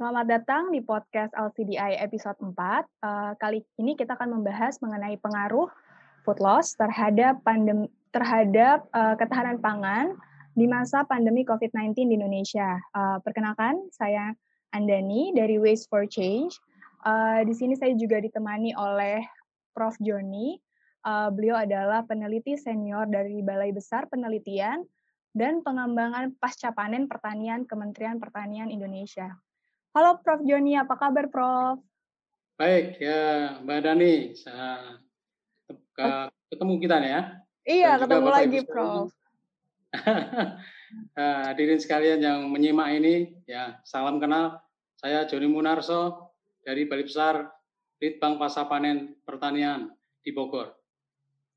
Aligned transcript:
Selamat 0.00 0.32
datang 0.32 0.72
di 0.72 0.80
podcast 0.80 1.28
LCDI 1.36 2.00
episode 2.00 2.40
4. 2.40 2.56
Uh, 2.56 3.36
kali 3.36 3.60
ini 3.76 3.92
kita 4.00 4.16
akan 4.16 4.40
membahas 4.40 4.80
mengenai 4.80 5.20
pengaruh 5.20 5.68
food 6.24 6.40
loss 6.40 6.72
terhadap 6.72 7.36
pandem 7.44 7.84
terhadap 8.08 8.88
uh, 8.96 9.12
ketahanan 9.20 9.60
pangan 9.60 10.16
di 10.56 10.64
masa 10.64 11.04
pandemi 11.04 11.44
COVID-19 11.44 12.08
di 12.08 12.16
Indonesia. 12.16 12.80
Uh, 12.96 13.20
perkenalkan, 13.20 13.76
saya 13.92 14.32
Andani 14.72 15.36
dari 15.36 15.60
Waste 15.60 15.92
for 15.92 16.08
Change. 16.08 16.56
Di 17.44 17.52
sini 17.52 17.76
saya 17.76 17.92
juga 17.92 18.24
ditemani 18.24 18.72
oleh 18.80 19.20
Prof. 19.76 20.00
Joni. 20.00 20.56
Beliau 21.36 21.60
adalah 21.60 22.08
peneliti 22.08 22.56
senior 22.56 23.04
dari 23.04 23.44
Balai 23.44 23.76
Besar 23.76 24.08
Penelitian 24.08 24.80
dan 25.36 25.60
Pengembangan 25.60 26.32
Pasca 26.40 26.72
Panen 26.72 27.04
Pertanian 27.04 27.68
Kementerian 27.68 28.16
Pertanian 28.16 28.72
Indonesia. 28.72 29.36
Halo 29.90 30.22
Prof. 30.22 30.46
Joni, 30.46 30.78
apa 30.78 30.94
kabar 30.94 31.26
Prof? 31.26 31.82
Baik, 32.54 33.02
ya 33.02 33.58
Mbak 33.58 33.78
Dani, 33.82 34.38
saya 34.38 35.02
ketemu 36.46 36.74
kita 36.78 37.02
ya. 37.02 37.20
Iya, 37.66 37.98
ketemu 37.98 38.28
lagi 38.30 38.60
Prof. 38.66 39.10
Eh, 40.90 41.42
hadirin 41.46 41.78
sekalian 41.78 42.18
yang 42.18 42.50
menyimak 42.50 42.90
ini, 42.90 43.38
ya 43.46 43.78
salam 43.86 44.18
kenal. 44.18 44.58
Saya 44.98 45.22
Joni 45.22 45.46
Munarso 45.46 46.34
dari 46.66 46.82
Balai 46.82 47.06
Besar 47.06 47.46
Litbang 48.02 48.34
Pasapanen 48.42 49.14
Pertanian 49.22 49.94
di 50.18 50.34
Bogor. 50.34 50.74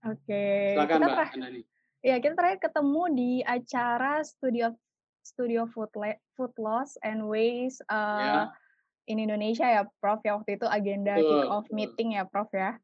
Oke. 0.05 0.77
Silakan 0.77 1.01
kita 1.01 1.09
Mbak 1.17 1.34
Andani. 1.34 1.61
Ya, 2.05 2.21
kita 2.21 2.37
terakhir 2.37 2.61
ketemu 2.61 3.03
di 3.09 3.31
acara 3.41 4.21
Studio 4.21 4.70
Studio 5.23 5.66
Food, 5.72 5.90
Food 6.35 6.54
Loss 6.60 6.99
and 7.02 7.26
Waste 7.26 7.79
uh, 7.88 8.20
ya. 8.20 8.41
in 9.07 9.18
Indonesia 9.24 9.65
ya, 9.65 9.82
Prof. 10.04 10.20
Ya 10.21 10.35
waktu 10.35 10.60
itu 10.60 10.68
agenda 10.68 11.15
kick 11.15 11.48
off 11.49 11.68
meeting 11.71 12.20
ya, 12.20 12.27
Prof. 12.27 12.52
Ya. 12.52 12.77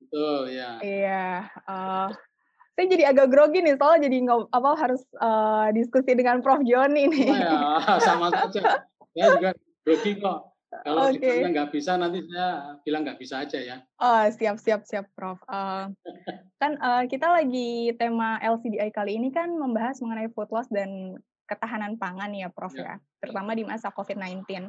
Betul, 0.00 0.54
ya. 0.54 0.70
Iya. 0.80 1.26
Uh, 1.66 2.08
saya 2.76 2.86
jadi 2.92 3.04
agak 3.08 3.32
grogi 3.32 3.64
nih 3.64 3.80
soalnya 3.80 4.04
jadi 4.04 4.16
nggak 4.28 4.52
apa 4.52 4.70
harus 4.76 5.02
uh, 5.16 5.72
diskusi 5.72 6.12
dengan 6.12 6.44
Prof 6.44 6.60
Joni 6.60 7.08
nih. 7.08 7.28
Oh 7.32 7.40
ya, 7.40 7.96
sama 8.04 8.28
saja. 8.28 8.84
Saya 9.16 9.26
juga 9.40 9.50
grogi 9.82 10.12
kok. 10.20 10.40
Kalau 10.84 11.08
okay. 11.08 11.40
nggak 11.40 11.72
bisa 11.72 11.96
nanti 11.96 12.20
saya 12.28 12.76
bilang 12.84 13.08
nggak 13.08 13.16
bisa 13.16 13.48
aja 13.48 13.56
ya. 13.56 13.76
Oh 13.96 14.28
siap 14.28 14.60
siap 14.60 14.84
siap 14.84 15.08
Prof. 15.16 15.40
Uh, 15.48 15.88
kan 16.60 16.76
uh, 16.84 17.08
kita 17.08 17.24
lagi 17.32 17.96
tema 17.96 18.36
LCDI 18.44 18.92
kali 18.92 19.16
ini 19.16 19.32
kan 19.32 19.56
membahas 19.56 19.96
mengenai 20.04 20.28
food 20.36 20.52
loss 20.52 20.68
dan 20.68 21.16
ketahanan 21.46 21.96
pangan 21.96 22.34
ya 22.34 22.50
Prof 22.50 22.74
ya, 22.76 22.82
ya 22.82 22.94
terutama 23.22 23.54
di 23.54 23.62
masa 23.62 23.94
COVID-19. 23.94 24.68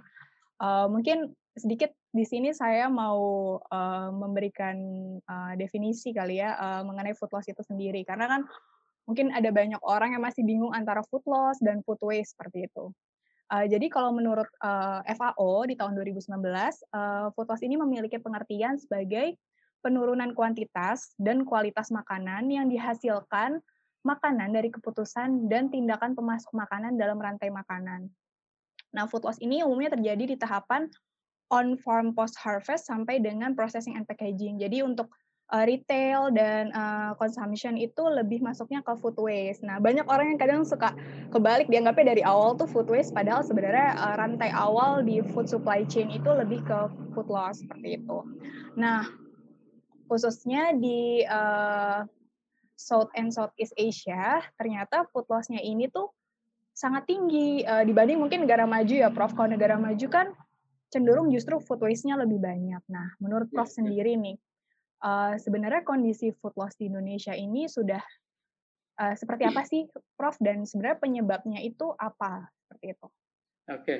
Uh, 0.57 0.89
mungkin 0.89 1.37
sedikit 1.57 1.93
di 2.13 2.25
sini 2.25 2.53
saya 2.53 2.89
mau 2.89 3.57
uh, 3.61 4.09
memberikan 4.13 4.77
uh, 5.25 5.53
definisi 5.57 6.13
kali 6.13 6.41
ya 6.41 6.57
uh, 6.57 6.81
mengenai 6.85 7.13
food 7.17 7.29
loss 7.33 7.49
itu 7.49 7.61
sendiri 7.65 8.01
karena 8.05 8.25
kan 8.25 8.41
mungkin 9.09 9.33
ada 9.33 9.49
banyak 9.49 9.81
orang 9.85 10.13
yang 10.13 10.23
masih 10.25 10.41
bingung 10.45 10.73
antara 10.73 11.01
food 11.09 11.25
loss 11.25 11.57
dan 11.61 11.81
food 11.85 12.01
waste 12.05 12.33
seperti 12.37 12.69
itu. 12.69 12.89
Uh, 13.47 13.63
jadi 13.63 13.87
kalau 13.87 14.11
menurut 14.11 14.47
uh, 14.59 14.99
FAO 15.07 15.63
di 15.65 15.79
tahun 15.79 15.95
2019, 15.95 16.27
uh, 16.91 17.31
food 17.31 17.47
loss 17.47 17.63
ini 17.63 17.79
memiliki 17.79 18.19
pengertian 18.19 18.75
sebagai 18.75 19.39
penurunan 19.79 20.35
kuantitas 20.35 21.15
dan 21.15 21.47
kualitas 21.47 21.87
makanan 21.95 22.51
yang 22.51 22.67
dihasilkan 22.67 23.63
makanan 24.07 24.55
dari 24.55 24.71
keputusan 24.71 25.51
dan 25.51 25.67
tindakan 25.67 26.15
pemasok 26.15 26.55
makanan 26.55 26.95
dalam 26.95 27.19
rantai 27.19 27.51
makanan. 27.51 28.07
Nah, 28.95 29.03
food 29.11 29.27
loss 29.27 29.37
ini 29.43 29.59
umumnya 29.67 29.99
terjadi 29.99 30.23
di 30.23 30.35
tahapan 30.39 30.87
on 31.51 31.75
farm 31.79 32.15
post 32.15 32.39
harvest 32.39 32.87
sampai 32.87 33.19
dengan 33.19 33.51
processing 33.51 33.99
and 33.99 34.07
packaging. 34.07 34.55
Jadi 34.59 34.83
untuk 34.83 35.11
uh, 35.51 35.63
retail 35.63 36.31
dan 36.35 36.71
uh, 36.75 37.15
consumption 37.15 37.79
itu 37.79 38.03
lebih 38.03 38.43
masuknya 38.43 38.83
ke 38.83 38.95
food 38.99 39.15
waste. 39.19 39.63
Nah, 39.63 39.79
banyak 39.79 40.07
orang 40.07 40.35
yang 40.35 40.39
kadang 40.39 40.61
suka 40.67 40.91
kebalik 41.31 41.67
dianggapnya 41.71 42.15
dari 42.15 42.23
awal 42.23 42.55
tuh 42.55 42.67
food 42.67 42.87
waste 42.91 43.15
padahal 43.15 43.43
sebenarnya 43.43 43.95
uh, 43.95 44.15
rantai 44.19 44.51
awal 44.51 45.03
di 45.03 45.23
food 45.35 45.47
supply 45.47 45.87
chain 45.87 46.11
itu 46.11 46.27
lebih 46.27 46.63
ke 46.67 46.79
food 47.15 47.27
loss 47.31 47.63
seperti 47.63 48.03
itu. 48.03 48.17
Nah, 48.75 49.07
khususnya 50.07 50.75
di 50.75 51.23
uh, 51.27 52.03
South 52.77 53.09
and 53.17 53.33
Southeast 53.33 53.73
Asia, 53.73 54.39
ternyata 54.53 55.09
food 55.09 55.25
loss-nya 55.27 55.57
ini 55.59 55.89
tuh 55.89 56.13
sangat 56.77 57.09
tinggi 57.09 57.65
uh, 57.65 57.81
dibanding 57.81 58.21
mungkin 58.21 58.45
negara 58.45 58.69
maju 58.69 58.93
ya, 58.93 59.09
Prof. 59.09 59.33
Kalau 59.33 59.49
negara 59.49 59.81
maju 59.81 60.07
kan 60.13 60.29
cenderung 60.93 61.33
justru 61.33 61.57
food 61.57 61.81
waste-nya 61.81 62.21
lebih 62.21 62.37
banyak. 62.37 62.85
Nah, 62.85 63.17
menurut 63.17 63.49
Prof 63.49 63.65
sendiri 63.65 64.13
nih, 64.13 64.37
uh, 65.01 65.33
sebenarnya 65.41 65.81
kondisi 65.81 66.29
food 66.37 66.53
loss 66.53 66.77
di 66.77 66.85
Indonesia 66.85 67.33
ini 67.33 67.65
sudah 67.65 67.99
uh, 69.01 69.17
seperti 69.17 69.49
apa 69.49 69.65
sih, 69.65 69.89
Prof? 70.13 70.37
Dan 70.37 70.69
sebenarnya 70.69 71.01
penyebabnya 71.01 71.59
itu 71.65 71.97
apa? 71.97 72.45
Seperti 72.61 72.93
itu. 72.93 73.07
Oke, 73.73 73.95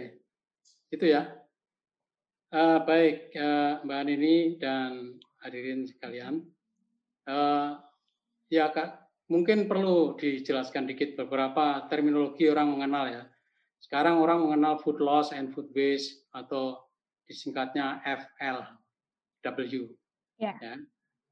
itu 0.93 1.05
ya. 1.09 1.33
Uh, 2.53 2.79
baik, 2.85 3.33
uh, 3.35 3.81
Mbak 3.83 4.01
Nini 4.05 4.55
dan 4.61 5.17
hadirin 5.41 5.83
sekalian. 5.83 6.45
Uh, 7.27 7.75
ya, 8.47 8.71
Kak, 8.71 9.07
mungkin 9.27 9.67
perlu 9.67 10.15
dijelaskan 10.15 10.87
dikit 10.87 11.19
beberapa 11.19 11.87
terminologi 11.91 12.47
orang 12.47 12.71
mengenal 12.71 13.05
ya. 13.11 13.23
Sekarang 13.77 14.19
orang 14.23 14.41
mengenal 14.41 14.81
food 14.81 14.97
loss 15.03 15.29
and 15.35 15.53
food 15.53 15.69
waste 15.75 16.25
atau 16.33 16.81
disingkatnya 17.27 18.01
FLW. 18.03 19.93
Yeah. 20.39 20.57
Ya. 20.57 20.75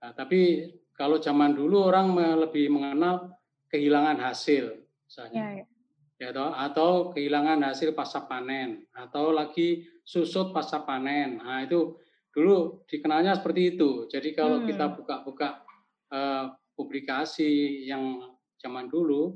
Nah, 0.04 0.12
tapi 0.14 0.72
kalau 0.94 1.18
zaman 1.18 1.56
dulu 1.56 1.90
orang 1.90 2.14
lebih 2.48 2.70
mengenal 2.70 3.34
kehilangan 3.72 4.22
hasil, 4.22 4.76
misalnya. 5.08 5.42
Yeah, 5.42 5.52
yeah. 5.64 5.68
Ya, 6.16 6.32
atau, 6.32 6.48
atau 6.56 6.92
kehilangan 7.12 7.60
hasil 7.60 7.92
pasca 7.92 8.24
panen, 8.24 8.88
atau 8.96 9.36
lagi 9.36 9.84
susut 10.08 10.56
pasca 10.56 10.88
panen. 10.88 11.44
Nah, 11.44 11.68
itu 11.68 12.00
dulu 12.32 12.88
dikenalnya 12.88 13.36
seperti 13.36 13.76
itu. 13.76 14.08
Jadi 14.08 14.32
kalau 14.32 14.64
hmm. 14.64 14.68
kita 14.68 14.96
buka-buka 14.96 15.68
uh, 16.16 16.56
publikasi 16.76 17.84
yang 17.88 18.20
zaman 18.60 18.92
dulu, 18.92 19.36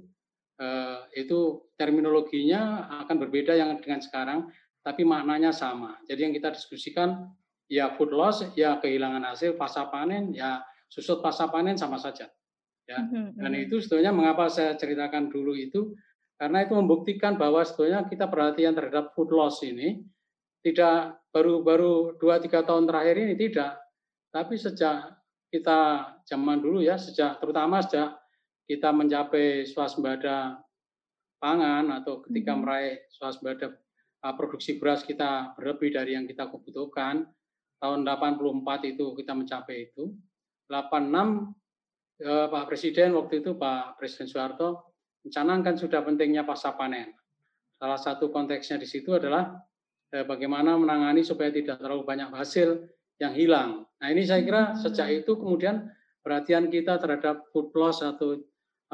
uh, 0.59 1.07
itu 1.15 1.71
terminologinya 1.79 2.91
akan 3.07 3.17
berbeda 3.17 3.55
yang 3.55 3.79
dengan 3.79 4.03
sekarang, 4.03 4.51
tapi 4.83 5.07
maknanya 5.07 5.55
sama. 5.55 5.99
Jadi 6.07 6.29
yang 6.29 6.33
kita 6.35 6.53
diskusikan 6.53 7.31
ya 7.71 7.95
food 7.95 8.11
loss, 8.11 8.43
ya 8.55 8.77
kehilangan 8.77 9.23
hasil 9.23 9.55
pasca 9.55 9.87
panen, 9.87 10.35
ya 10.35 10.63
susut 10.91 11.23
pasca 11.23 11.47
panen 11.47 11.79
sama 11.79 11.97
saja. 11.97 12.27
Ya. 12.89 12.99
Mhm, 13.05 13.37
Dan 13.37 13.51
mhm. 13.53 13.63
itu 13.69 13.75
sebetulnya 13.79 14.09
mengapa 14.09 14.49
saya 14.49 14.73
ceritakan 14.73 15.29
dulu 15.29 15.53
itu 15.53 15.93
karena 16.39 16.63
itu 16.63 16.73
membuktikan 16.73 17.35
bahwa 17.35 17.61
sebetulnya 17.61 18.07
kita 18.07 18.31
perhatian 18.31 18.73
terhadap 18.73 19.11
food 19.13 19.29
loss 19.29 19.59
ini 19.61 20.01
tidak 20.63 21.19
baru-baru 21.35 22.15
dua 22.17 22.39
tiga 22.39 22.63
tahun 22.63 22.87
terakhir 22.87 23.15
ini 23.27 23.35
tidak, 23.35 23.79
tapi 24.31 24.55
sejak 24.55 25.18
kita 25.49 26.13
zaman 26.25 26.61
dulu 26.61 26.81
ya, 26.81 26.97
sejak 26.97 27.41
terutama 27.41 27.81
sejak 27.81 28.17
kita 28.69 28.93
mencapai 28.93 29.65
swasembada 29.65 30.61
pangan 31.41 31.89
atau 32.01 32.21
ketika 32.21 32.53
hmm. 32.53 32.61
meraih 32.61 32.95
swasembada 33.09 33.73
uh, 34.21 34.33
produksi 34.37 34.77
beras 34.77 35.01
kita 35.01 35.57
berlebih 35.57 35.95
dari 35.95 36.13
yang 36.13 36.29
kita 36.29 36.51
kebutuhkan 36.51 37.25
tahun 37.79 38.03
84 38.03 38.91
itu 38.93 39.15
kita 39.15 39.33
mencapai 39.33 39.87
itu 39.87 40.11
86 40.67 42.19
eh, 42.19 42.47
Pak 42.51 42.63
Presiden 42.67 43.15
waktu 43.15 43.39
itu 43.39 43.55
Pak 43.55 43.95
Presiden 43.95 44.27
Soeharto 44.27 44.93
mencanangkan 45.23 45.79
sudah 45.79 46.03
pentingnya 46.03 46.43
pasca 46.43 46.75
panen 46.75 47.15
salah 47.79 47.95
satu 47.95 48.35
konteksnya 48.35 48.77
di 48.77 48.83
situ 48.83 49.15
adalah 49.15 49.55
eh, 50.11 50.27
bagaimana 50.27 50.75
menangani 50.75 51.23
supaya 51.23 51.55
tidak 51.55 51.79
terlalu 51.79 52.03
banyak 52.03 52.29
hasil 52.35 52.83
yang 53.19 53.35
hilang. 53.35 53.83
Nah 53.99 54.07
ini 54.09 54.23
saya 54.23 54.41
kira 54.41 54.73
sejak 54.79 55.23
itu 55.23 55.35
kemudian 55.35 55.91
perhatian 56.23 56.71
kita 56.71 56.95
terhadap 56.97 57.43
food 57.51 57.69
loss 57.75 57.99
atau 57.99 58.39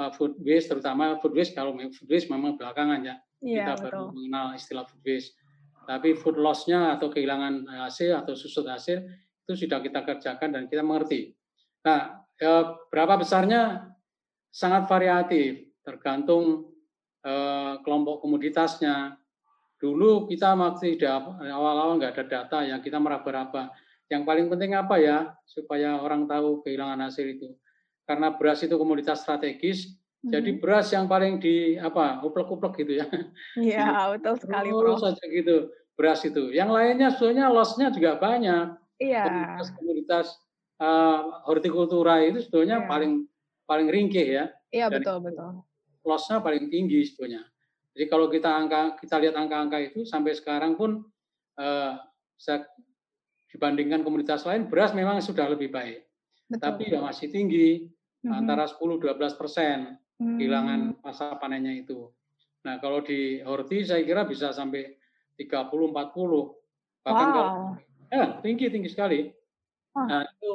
uh, 0.01 0.11
food 0.17 0.35
waste 0.41 0.73
terutama 0.73 1.21
food 1.21 1.37
waste 1.37 1.53
kalau 1.53 1.77
food 1.77 2.09
waste 2.09 2.27
memang 2.27 2.57
belakangan 2.57 3.05
ya 3.05 3.15
ya 3.45 3.61
kita 3.61 3.73
betul. 3.77 3.85
baru 3.85 4.01
mengenal 4.11 4.45
istilah 4.57 4.85
food 4.89 5.03
waste. 5.05 5.37
Tapi 5.85 6.17
food 6.17 6.41
loss-nya 6.41 6.97
atau 6.97 7.13
kehilangan 7.13 7.69
hasil 7.85 8.17
atau 8.17 8.33
susut 8.33 8.65
hasil 8.65 9.05
itu 9.45 9.53
sudah 9.53 9.77
kita 9.85 10.01
kerjakan 10.01 10.49
dan 10.57 10.63
kita 10.65 10.81
mengerti. 10.81 11.37
Nah 11.85 12.25
ya, 12.41 12.73
berapa 12.89 13.21
besarnya? 13.21 13.93
Sangat 14.49 14.89
variatif 14.89 15.77
tergantung 15.85 16.73
eh, 17.21 17.77
kelompok 17.85 18.25
komoditasnya. 18.25 19.13
Dulu 19.77 20.25
kita 20.25 20.57
masih 20.57 20.97
awal-awal 21.05 22.01
nggak 22.01 22.17
ada 22.17 22.25
data 22.25 22.57
yang 22.65 22.81
kita 22.81 22.97
meraba-raba 22.97 23.69
yang 24.09 24.23
paling 24.23 24.45
penting 24.49 24.77
apa 24.77 25.01
ya 25.01 25.17
supaya 25.49 25.97
orang 25.97 26.29
tahu 26.29 26.61
kehilangan 26.61 27.09
hasil 27.09 27.25
itu 27.25 27.49
karena 28.05 28.37
beras 28.37 28.61
itu 28.61 28.77
komoditas 28.77 29.25
strategis. 29.25 29.89
Mm-hmm. 29.91 30.31
Jadi 30.31 30.51
beras 30.61 30.87
yang 30.93 31.05
paling 31.05 31.41
di 31.41 31.77
apa 31.77 32.21
uplek-uplek 32.21 32.85
gitu 32.85 33.01
ya. 33.01 33.05
Iya 33.57 33.85
betul 34.17 34.33
sekali 34.41 34.69
Terus 34.69 35.01
saja 35.01 35.25
gitu. 35.25 35.57
beras 35.95 36.21
itu. 36.27 36.53
Yang 36.53 36.69
lainnya 36.75 37.09
sebetulnya 37.13 37.45
loss-nya 37.49 37.87
juga 37.89 38.17
banyak. 38.19 38.77
Iya. 39.01 39.25
Komunitas-komunitas 39.25 40.27
uh, 40.81 41.19
hortikultura 41.47 42.19
itu 42.25 42.43
sebetulnya 42.45 42.85
iya. 42.85 42.87
paling 42.87 43.13
paling 43.65 43.87
ringkih 43.89 44.27
ya. 44.27 44.45
Iya 44.69 44.93
betul 44.93 45.21
betul. 45.25 45.65
Loss-nya 46.05 46.41
paling 46.41 46.69
tinggi 46.69 47.01
sebetulnya. 47.05 47.41
Jadi 47.95 48.05
kalau 48.11 48.27
kita 48.27 48.49
angka 48.49 48.99
kita 48.99 49.15
lihat 49.23 49.35
angka-angka 49.39 49.77
itu 49.81 50.03
sampai 50.03 50.35
sekarang 50.35 50.75
pun 50.75 51.05
uh, 51.57 51.95
dibandingkan 53.55 54.03
komunitas 54.03 54.43
lain 54.43 54.67
beras 54.67 54.91
memang 54.91 55.23
sudah 55.23 55.47
lebih 55.47 55.71
baik. 55.71 56.03
Betul. 56.51 56.59
Tapi 56.59 56.83
ya 56.91 56.99
masih 56.99 57.31
tinggi 57.31 57.87
mm-hmm. 57.87 58.35
antara 58.35 58.67
10-12 58.67 59.39
persen 59.39 59.95
kehilangan 60.19 60.99
masa 60.99 61.39
panennya 61.39 61.71
itu. 61.71 62.11
Nah 62.67 62.83
kalau 62.83 62.99
di 62.99 63.39
horti 63.47 63.87
saya 63.87 64.03
kira 64.03 64.27
bisa 64.27 64.51
sampai 64.51 64.99
30-40 65.39 65.95
bahkan 67.05 67.27
wow. 67.31 67.35
kalau 67.35 67.47
ya 68.11 68.25
tinggi 68.43 68.67
tinggi 68.67 68.91
sekali. 68.91 69.31
Nah 69.95 70.27
itu 70.27 70.51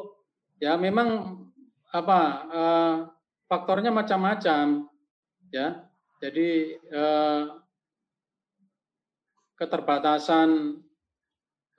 ya 0.61 0.77
memang 0.77 1.41
apa 1.89 2.21
uh, 2.53 2.97
faktornya 3.49 3.89
macam-macam 3.89 4.85
ya. 5.49 5.89
Jadi 6.21 6.77
uh, 6.93 7.57
keterbatasan 9.57 10.81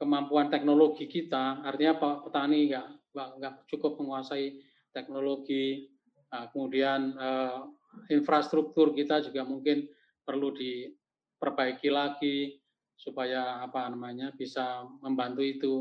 kemampuan 0.02 0.50
teknologi 0.50 1.06
kita, 1.06 1.62
artinya 1.62 2.26
petani 2.26 2.74
nggak 2.74 2.88
nggak 3.14 3.54
cukup 3.70 4.02
menguasai 4.02 4.58
teknologi, 4.90 5.94
nah, 6.34 6.50
kemudian 6.50 7.14
uh, 7.22 7.70
infrastruktur 8.10 8.98
kita 8.98 9.22
juga 9.22 9.46
mungkin 9.46 9.86
perlu 10.26 10.58
diperbaiki 10.58 11.94
lagi 11.94 12.58
supaya 12.98 13.62
apa 13.62 13.94
namanya 13.94 14.34
bisa 14.34 14.90
membantu 15.06 15.42
itu 15.46 15.74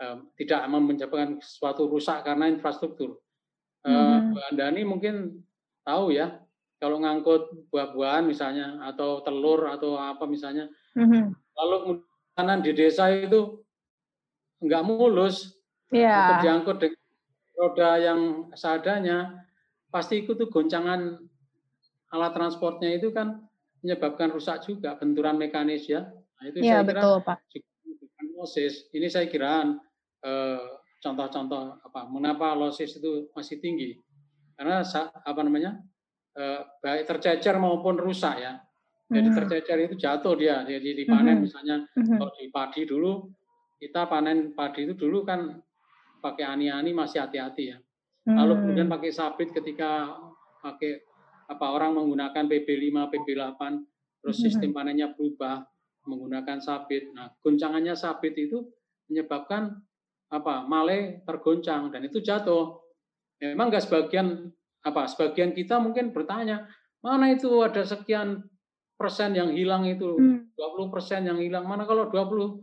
uh, 0.00 0.16
tidak 0.40 0.64
menyebabkan 0.72 1.36
sesuatu 1.44 1.92
rusak 1.92 2.24
karena 2.24 2.48
infrastruktur. 2.48 3.20
Uh, 3.84 3.92
mm-hmm. 4.32 4.48
Andani 4.48 4.82
mungkin 4.88 5.44
tahu 5.84 6.16
ya 6.16 6.40
kalau 6.80 7.04
ngangkut 7.04 7.68
buah-buahan 7.68 8.24
misalnya 8.24 8.80
atau 8.88 9.20
telur 9.20 9.68
atau 9.68 10.00
apa 10.00 10.24
misalnya, 10.24 10.72
mm-hmm. 10.96 11.24
lalu 11.58 12.00
kanan 12.36 12.64
di 12.64 12.72
desa 12.72 13.08
itu 13.12 13.62
nggak 14.62 14.82
mulus. 14.86 15.58
Iya. 15.92 16.40
Diangkut 16.40 16.80
dengan 16.80 17.02
roda 17.58 17.90
yang 18.00 18.20
seadanya, 18.56 19.44
pasti 19.92 20.24
ikut 20.24 20.40
tuh 20.40 20.48
goncangan 20.48 21.20
alat 22.12 22.32
transportnya 22.32 22.96
itu 22.96 23.12
kan 23.12 23.44
menyebabkan 23.84 24.32
rusak 24.32 24.64
juga 24.64 24.96
benturan 24.96 25.36
mekanis 25.36 25.90
ya. 25.90 26.08
Nah, 26.08 26.44
itu 26.48 26.58
ya, 26.64 26.80
saya 26.80 26.86
kira 26.86 27.00
betul, 27.02 27.16
Pak. 27.26 27.38
losis. 28.38 28.74
Ini 28.94 29.06
saya 29.12 29.26
kira 29.28 29.68
eh, 30.22 30.66
contoh-contoh 31.02 31.82
apa 31.82 32.00
mengapa 32.08 32.54
losis 32.56 32.96
itu 32.96 33.28
masih 33.36 33.58
tinggi. 33.58 33.98
Karena 34.56 34.80
apa 35.26 35.40
namanya? 35.42 35.76
Eh, 36.32 36.60
baik 36.80 37.04
tercecer 37.04 37.60
maupun 37.60 38.00
rusak 38.00 38.40
ya. 38.40 38.56
Jadi 39.12 39.28
hmm. 39.28 39.36
tercecer 39.36 39.78
itu 39.84 39.94
jatuh 40.00 40.34
dia, 40.40 40.64
jadi 40.64 40.88
dipanen 40.96 41.36
hmm. 41.36 41.44
misalnya 41.44 41.76
hmm. 41.84 42.16
kalau 42.16 42.32
di 42.32 42.48
padi 42.48 42.82
dulu 42.88 43.28
kita 43.76 44.08
panen 44.08 44.56
padi 44.56 44.88
itu 44.88 44.94
dulu 44.96 45.26
kan 45.26 45.52
pakai 46.22 46.46
ani-ani 46.46 46.96
masih 46.96 47.20
hati-hati 47.20 47.64
ya. 47.74 47.78
Lalu 48.22 48.54
kemudian 48.62 48.86
pakai 48.86 49.10
sabit 49.10 49.50
ketika 49.50 50.14
pakai 50.62 51.02
apa 51.50 51.66
orang 51.74 51.98
menggunakan 51.98 52.46
PB5, 52.46 52.94
PB8 53.10 53.60
terus 54.22 54.38
sistem 54.38 54.70
panennya 54.70 55.10
berubah 55.10 55.66
menggunakan 56.06 56.62
sabit. 56.62 57.10
Nah, 57.10 57.34
goncangannya 57.42 57.98
sabit 57.98 58.38
itu 58.38 58.62
menyebabkan 59.10 59.74
apa? 60.30 60.62
Male 60.70 61.26
tergoncang 61.26 61.90
dan 61.90 62.06
itu 62.06 62.22
jatuh. 62.22 62.78
Memang 63.42 63.74
enggak 63.74 63.90
sebagian 63.90 64.54
apa? 64.86 65.10
Sebagian 65.10 65.50
kita 65.50 65.82
mungkin 65.82 66.14
bertanya, 66.14 66.70
mana 67.02 67.34
itu 67.34 67.50
ada 67.66 67.82
sekian 67.82 68.46
persen 69.02 69.34
yang 69.34 69.50
hilang 69.50 69.82
itu, 69.90 70.14
hmm. 70.14 70.54
20 70.54 70.94
persen 70.94 71.26
yang 71.26 71.42
hilang. 71.42 71.66
Mana 71.66 71.82
kalau 71.82 72.06
20 72.06 72.62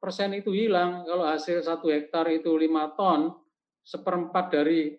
persen 0.00 0.32
itu 0.32 0.56
hilang, 0.56 1.04
kalau 1.04 1.28
hasil 1.28 1.60
satu 1.60 1.92
hektar 1.92 2.24
itu 2.32 2.56
lima 2.56 2.96
ton, 2.96 3.36
seperempat 3.84 4.48
dari 4.48 4.96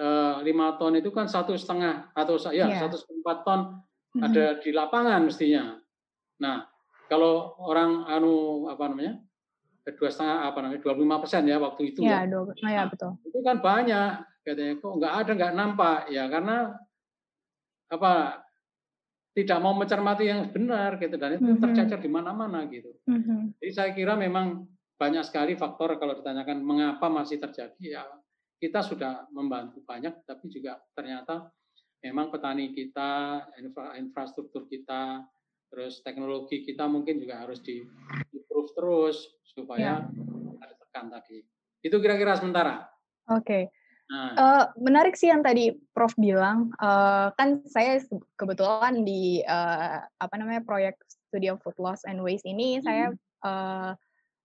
eh, 0.00 0.36
lima 0.40 0.80
ton 0.80 0.96
itu 0.96 1.12
kan 1.12 1.28
satu 1.28 1.52
setengah 1.52 2.16
atau 2.16 2.40
ya 2.48 2.64
yeah. 2.64 2.80
satu 2.80 2.96
empat 3.20 3.38
ton 3.44 3.60
hmm. 4.16 4.24
ada 4.24 4.44
di 4.64 4.72
lapangan 4.72 5.20
mestinya. 5.28 5.76
Nah, 6.40 6.64
kalau 7.12 7.56
orang 7.60 8.08
anu 8.08 8.66
apa 8.72 8.88
namanya 8.88 9.20
dua 9.94 10.10
setengah 10.10 10.50
apa 10.50 10.58
namanya 10.64 10.80
dua 10.82 10.94
lima 10.98 11.16
persen 11.22 11.46
ya 11.46 11.62
waktu 11.62 11.94
itu 11.94 12.02
ya, 12.02 12.26
ya. 12.26 12.42
Oh, 12.42 12.50
ya 12.66 12.82
betul. 12.90 13.14
itu 13.22 13.38
kan 13.46 13.62
banyak 13.62 14.10
katanya 14.42 14.74
kok 14.82 14.92
nggak 14.98 15.14
ada 15.14 15.30
nggak 15.38 15.54
nampak 15.54 15.98
ya 16.10 16.24
karena 16.26 16.74
apa 17.86 18.42
tidak 19.36 19.58
mau 19.60 19.76
mencermati 19.76 20.24
yang 20.32 20.48
benar 20.48 20.96
gitu 20.96 21.20
dan 21.20 21.36
itu 21.36 21.44
mm 21.44 21.52
-hmm. 21.52 21.62
tercecer 21.68 22.00
di 22.00 22.08
mana-mana 22.08 22.64
gitu. 22.72 22.96
Mm 23.04 23.20
-hmm. 23.20 23.40
Jadi 23.60 23.72
saya 23.76 23.90
kira 23.92 24.16
memang 24.16 24.64
banyak 24.96 25.28
sekali 25.28 25.52
faktor 25.60 26.00
kalau 26.00 26.16
ditanyakan 26.16 26.64
mengapa 26.64 27.12
masih 27.12 27.36
terjadi 27.36 28.00
ya 28.00 28.04
kita 28.56 28.80
sudah 28.80 29.28
membantu 29.28 29.84
banyak 29.84 30.24
tapi 30.24 30.48
juga 30.48 30.80
ternyata 30.96 31.52
memang 32.00 32.32
petani 32.32 32.72
kita 32.72 33.44
infra, 33.60 33.92
infrastruktur 34.00 34.64
kita 34.64 35.20
terus 35.68 36.00
teknologi 36.00 36.64
kita 36.64 36.88
mungkin 36.88 37.20
juga 37.20 37.44
harus 37.44 37.60
di 37.60 37.84
improve 38.32 38.70
terus 38.72 39.16
supaya 39.44 40.00
ada 40.64 40.74
tekan 40.80 41.12
tadi. 41.12 41.44
Itu 41.84 42.00
kira-kira 42.00 42.40
sementara. 42.40 42.88
Oke. 43.28 43.44
Okay. 43.44 43.62
Uh, 44.06 44.70
menarik 44.78 45.18
sih 45.18 45.26
yang 45.26 45.42
tadi 45.42 45.74
Prof 45.90 46.14
bilang, 46.14 46.70
uh, 46.78 47.34
kan 47.34 47.58
saya 47.66 47.98
kebetulan 48.38 49.02
di 49.02 49.42
uh, 49.42 49.98
apa 50.22 50.34
namanya 50.38 50.62
proyek 50.62 50.94
studi 51.10 51.50
food 51.58 51.74
loss 51.82 52.06
and 52.06 52.22
waste 52.22 52.46
ini 52.46 52.78
hmm. 52.78 52.82
saya 52.86 53.06
uh, 53.42 53.98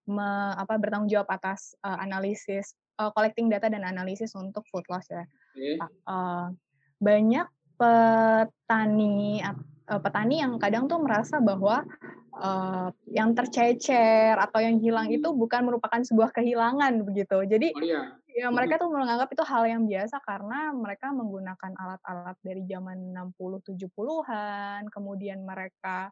me, 0.09 0.29
apa 0.57 0.81
bertanggung 0.81 1.13
jawab 1.13 1.29
atas 1.29 1.77
uh, 1.85 1.93
analisis, 2.01 2.73
uh, 2.97 3.13
collecting 3.13 3.53
data 3.53 3.69
dan 3.69 3.85
analisis 3.85 4.33
untuk 4.33 4.65
food 4.73 4.85
loss 4.89 5.05
ya. 5.13 5.29
Okay. 5.53 5.77
Uh, 6.09 6.49
banyak 6.97 7.45
petani 7.77 9.45
uh, 9.45 10.01
petani 10.01 10.41
yang 10.41 10.57
kadang 10.57 10.89
tuh 10.89 11.05
merasa 11.05 11.37
bahwa 11.37 11.85
uh, 12.33 12.89
yang 13.13 13.37
tercecer 13.37 14.33
atau 14.41 14.57
yang 14.57 14.81
hilang 14.81 15.13
itu 15.13 15.29
bukan 15.37 15.69
merupakan 15.69 16.01
sebuah 16.01 16.33
kehilangan 16.33 16.97
begitu. 17.05 17.45
Jadi 17.45 17.77
oh, 17.77 17.81
iya 17.85 18.20
Ya, 18.41 18.49
mereka 18.49 18.81
tuh 18.81 18.89
menganggap 18.89 19.29
itu 19.29 19.43
hal 19.45 19.63
yang 19.69 19.85
biasa 19.85 20.17
karena 20.25 20.73
mereka 20.73 21.13
menggunakan 21.13 21.77
alat-alat 21.77 22.33
dari 22.41 22.65
zaman 22.65 23.13
60-70-an, 23.37 24.89
kemudian 24.89 25.45
mereka 25.45 26.09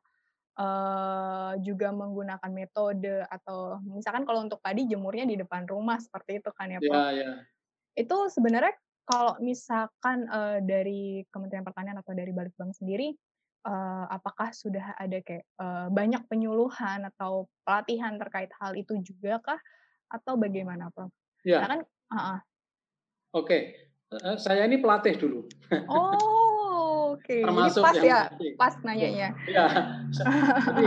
uh, 0.53 1.57
juga 1.57 1.89
menggunakan 1.89 2.51
metode 2.53 3.25
atau 3.25 3.81
misalkan 3.81 4.29
kalau 4.29 4.45
untuk 4.45 4.61
padi 4.61 4.85
jemurnya 4.85 5.25
di 5.25 5.41
depan 5.41 5.65
rumah 5.65 5.97
seperti 5.97 6.37
itu 6.37 6.53
kan 6.53 6.69
ya, 6.69 6.77
Prof. 6.77 6.93
Yeah, 6.93 7.09
yeah. 7.17 7.35
Itu 7.97 8.29
sebenarnya 8.29 8.77
kalau 9.09 9.33
misalkan 9.41 10.29
uh, 10.29 10.61
dari 10.61 11.25
Kementerian 11.33 11.65
Pertanian 11.65 11.97
atau 11.97 12.13
dari 12.13 12.29
Balitbang 12.29 12.77
sendiri 12.77 13.09
uh, 13.65 14.05
apakah 14.05 14.53
sudah 14.53 14.93
ada 15.01 15.17
kayak 15.25 15.49
uh, 15.57 15.89
banyak 15.89 16.21
penyuluhan 16.29 17.09
atau 17.09 17.49
pelatihan 17.65 18.21
terkait 18.21 18.53
hal 18.61 18.77
itu 18.77 19.01
juga 19.01 19.41
kah 19.41 19.57
atau 20.13 20.37
bagaimana, 20.37 20.93
Prof? 20.93 21.09
Ya. 21.41 21.65
Nah, 21.65 21.69
kan 21.73 21.81
Uh-uh. 22.09 22.39
Oke, 23.29 23.45
okay. 24.09 24.37
saya 24.41 24.65
ini 24.65 24.81
pelatih 24.81 25.13
dulu. 25.21 25.45
Oh, 25.85 27.13
oke. 27.13 27.21
Okay. 27.21 27.45
Termasuk 27.45 27.85
pas 27.85 27.97
ya, 28.01 28.25
pelatih. 28.33 28.51
pas 28.57 28.73
nanyanya. 28.81 29.29
Ya. 29.45 29.65
jadi, 30.09 30.85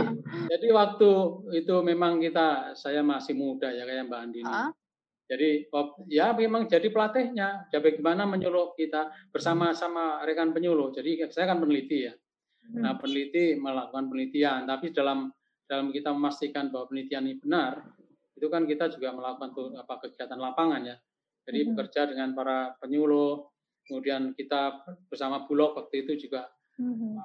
jadi 0.51 0.67
waktu 0.75 1.11
itu 1.55 1.75
memang 1.79 2.19
kita, 2.19 2.75
saya 2.75 2.99
masih 2.99 3.39
muda 3.39 3.71
ya 3.71 3.87
kayak 3.87 4.11
Mbak 4.11 4.19
Andini. 4.19 4.43
Uh-huh. 4.43 4.71
Jadi 5.23 5.49
ya 6.11 6.35
memang 6.35 6.67
jadi 6.67 6.91
pelatihnya. 6.91 7.71
Ya 7.71 7.79
bagaimana 7.79 8.27
menyuluh 8.27 8.75
kita 8.75 9.09
bersama-sama 9.31 10.19
rekan 10.27 10.51
penyuluh. 10.51 10.91
Jadi 10.91 11.23
saya 11.31 11.55
kan 11.55 11.63
peneliti 11.63 12.11
ya. 12.11 12.13
Hmm. 12.13 12.83
Nah 12.83 12.93
peneliti 12.99 13.55
melakukan 13.55 14.11
penelitian, 14.11 14.67
tapi 14.67 14.91
dalam 14.91 15.31
dalam 15.63 15.95
kita 15.95 16.11
memastikan 16.11 16.69
bahwa 16.69 16.91
penelitian 16.91 17.23
ini 17.23 17.39
benar, 17.39 17.87
itu 18.35 18.47
kan 18.51 18.67
kita 18.67 18.91
juga 18.91 19.15
melakukan 19.15 19.49
tuh, 19.55 19.67
apa 19.79 20.03
kegiatan 20.03 20.37
lapangan 20.37 20.81
ya. 20.85 20.95
Jadi 21.43 21.59
hmm. 21.63 21.67
bekerja 21.75 22.01
dengan 22.07 22.31
para 22.31 22.75
penyuluh, 22.79 23.51
kemudian 23.83 24.31
kita 24.35 24.83
bersama 25.11 25.43
Bulog 25.43 25.75
waktu 25.75 26.07
itu 26.07 26.27
juga 26.27 26.47
hmm. 26.79 27.19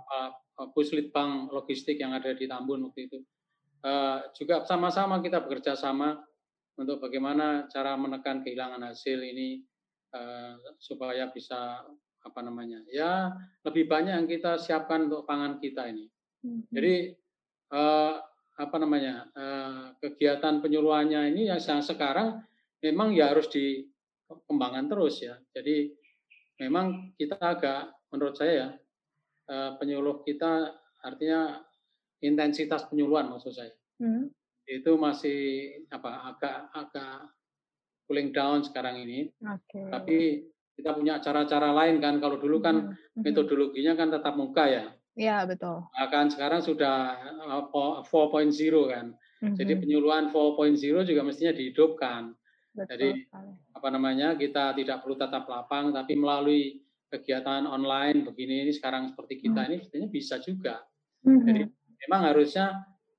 Puslitbang 0.74 1.54
logistik 1.54 2.02
yang 2.02 2.10
ada 2.18 2.34
di 2.34 2.50
Tambun 2.50 2.90
waktu 2.90 3.06
itu. 3.06 3.18
Uh, 3.78 4.26
juga 4.34 4.66
sama-sama 4.66 5.22
kita 5.22 5.38
bekerja 5.46 5.78
sama 5.78 6.18
untuk 6.74 6.98
bagaimana 6.98 7.70
cara 7.70 7.94
menekan 7.94 8.42
kehilangan 8.42 8.82
hasil 8.82 9.22
ini 9.22 9.62
uh, 10.18 10.58
supaya 10.82 11.30
bisa 11.30 11.86
apa 12.18 12.40
namanya 12.42 12.82
ya 12.90 13.30
lebih 13.62 13.86
banyak 13.86 14.18
yang 14.18 14.26
kita 14.26 14.58
siapkan 14.58 15.06
untuk 15.06 15.22
pangan 15.30 15.62
kita 15.62 15.94
ini. 15.94 16.10
Hmm. 16.42 16.66
Jadi 16.74 17.14
uh, 17.70 18.18
apa 18.58 18.74
namanya 18.82 19.30
kegiatan 20.02 20.58
penyuluhannya 20.58 21.30
ini 21.30 21.46
yang 21.46 21.62
sekarang 21.62 22.42
memang 22.82 23.14
ya 23.14 23.30
harus 23.30 23.46
dikembangkan 24.28 24.86
terus 24.92 25.24
ya. 25.24 25.40
Jadi 25.56 25.92
memang 26.60 27.16
kita 27.16 27.40
agak 27.40 27.96
menurut 28.12 28.36
saya 28.36 28.52
ya 28.52 28.68
penyuluh 29.80 30.20
kita 30.28 30.76
artinya 31.00 31.64
intensitas 32.20 32.84
penyuluhan 32.90 33.32
maksud 33.32 33.54
saya 33.56 33.72
hmm. 34.02 34.28
itu 34.68 34.92
masih 35.00 35.38
apa 35.88 36.34
agak 36.34 36.56
agak 36.76 37.16
cooling 38.08 38.32
down 38.32 38.64
sekarang 38.64 39.04
ini. 39.04 39.28
Okay. 39.36 39.84
Tapi 39.92 40.16
kita 40.80 40.96
punya 40.96 41.20
cara-cara 41.20 41.76
lain 41.76 42.00
kan. 42.00 42.16
Kalau 42.18 42.40
dulu 42.40 42.64
kan 42.64 42.96
hmm. 42.96 43.20
metodologinya 43.20 43.92
kan 43.94 44.08
tetap 44.08 44.34
muka 44.34 44.64
ya. 44.64 44.86
Iya 45.18 45.44
betul. 45.44 45.84
Akan 45.92 46.32
sekarang 46.32 46.64
sudah 46.64 47.20
4.0 47.68 48.08
kan. 48.88 49.06
hmm 49.44 49.54
Jadi 49.60 49.72
penyuluhan 49.76 50.32
4.0 50.32 51.04
juga 51.04 51.22
mestinya 51.26 51.52
dihidupkan. 51.52 52.32
Betul. 52.72 52.88
Jadi 52.96 53.08
apa 53.78 53.88
namanya 53.94 54.34
kita 54.34 54.74
tidak 54.74 55.06
perlu 55.06 55.14
tatap 55.14 55.46
lapang, 55.46 55.94
tapi 55.94 56.18
melalui 56.18 56.82
kegiatan 57.08 57.64
online 57.64 58.26
begini 58.26 58.68
ini 58.68 58.72
sekarang 58.74 59.14
seperti 59.14 59.40
kita 59.40 59.64
hmm 59.64 59.68
ini 59.70 59.76
sebenarnya 59.86 60.10
bisa 60.10 60.36
juga. 60.42 60.82
hmm 61.24 61.46
Jadi 61.46 61.62
memang 62.04 62.20
harusnya 62.34 62.66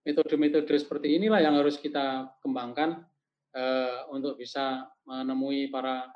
metode-metode 0.04 0.75
seperti 0.75 1.16
inilah 1.16 1.39
yang 1.39 1.56
harus 1.56 1.80
kita 1.80 2.30
kembangkan 2.44 3.04
uh, 3.56 4.10
untuk 4.12 4.36
bisa 4.36 4.88
menemui 5.08 5.72
para 5.72 6.12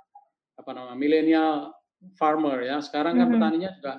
apa 0.54 0.72
namanya 0.76 0.98
milenial 1.00 1.54
farmer 2.20 2.62
ya. 2.64 2.78
Sekarang 2.84 3.18
kan 3.18 3.28
mm-hmm. 3.28 3.42
petaninya 3.42 3.70
juga 3.80 3.94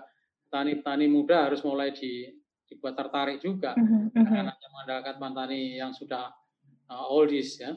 petani-petani 0.47 1.07
muda 1.11 1.51
harus 1.51 1.61
mulai 1.67 1.91
di, 1.91 2.31
dibuat 2.69 2.95
tertarik 2.95 3.43
juga 3.43 3.75
mm-hmm. 3.75 4.13
karena 4.15 4.53
mengandalkan 4.55 5.15
petani 5.19 5.81
yang 5.81 5.93
sudah 5.97 6.31
uh, 6.91 7.07
oldies 7.11 7.59
ya. 7.59 7.75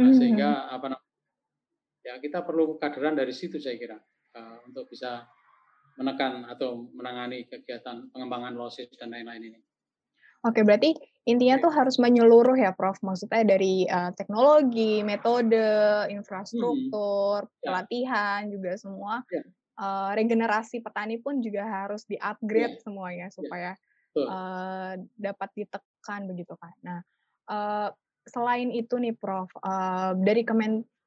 Nah. 0.00 0.14
Sehingga 0.16 0.70
apa 0.70 0.94
namanya 0.94 0.99
ya 2.10 2.18
kita 2.18 2.42
perlu 2.42 2.74
kaderan 2.82 3.14
dari 3.14 3.30
situ 3.30 3.62
saya 3.62 3.78
kira 3.78 3.94
uh, 4.34 4.58
untuk 4.66 4.90
bisa 4.90 5.30
menekan 5.94 6.42
atau 6.50 6.90
menangani 6.90 7.46
kegiatan 7.46 8.10
pengembangan 8.10 8.58
losis 8.58 8.90
dan 8.98 9.14
lain-lain 9.14 9.54
ini. 9.54 9.60
Oke, 10.40 10.64
berarti 10.64 10.96
intinya 11.28 11.60
tuh 11.60 11.68
harus 11.68 12.00
menyeluruh 12.00 12.56
ya, 12.56 12.72
Prof. 12.72 12.96
Maksudnya 13.04 13.44
dari 13.44 13.84
uh, 13.84 14.08
teknologi, 14.16 15.04
metode, 15.04 16.08
infrastruktur, 16.08 17.44
hmm. 17.44 17.60
pelatihan 17.60 18.48
juga 18.48 18.72
semua. 18.80 19.20
Ya. 19.28 19.44
Uh, 19.80 20.12
regenerasi 20.16 20.80
petani 20.80 21.20
pun 21.20 21.40
juga 21.44 21.64
harus 21.64 22.04
di-upgrade 22.08 22.76
yeah. 22.76 22.84
semuanya 22.84 23.28
ya. 23.28 23.36
supaya 23.36 23.70
yeah. 24.16 24.28
uh, 24.28 24.92
dapat 25.20 25.48
ditekan 25.52 26.24
begitu 26.24 26.56
kan. 26.56 26.72
Nah, 26.80 27.00
uh, 27.52 27.88
selain 28.24 28.72
itu 28.72 28.96
nih, 28.96 29.12
Prof, 29.12 29.52
uh, 29.60 30.16
dari 30.16 30.40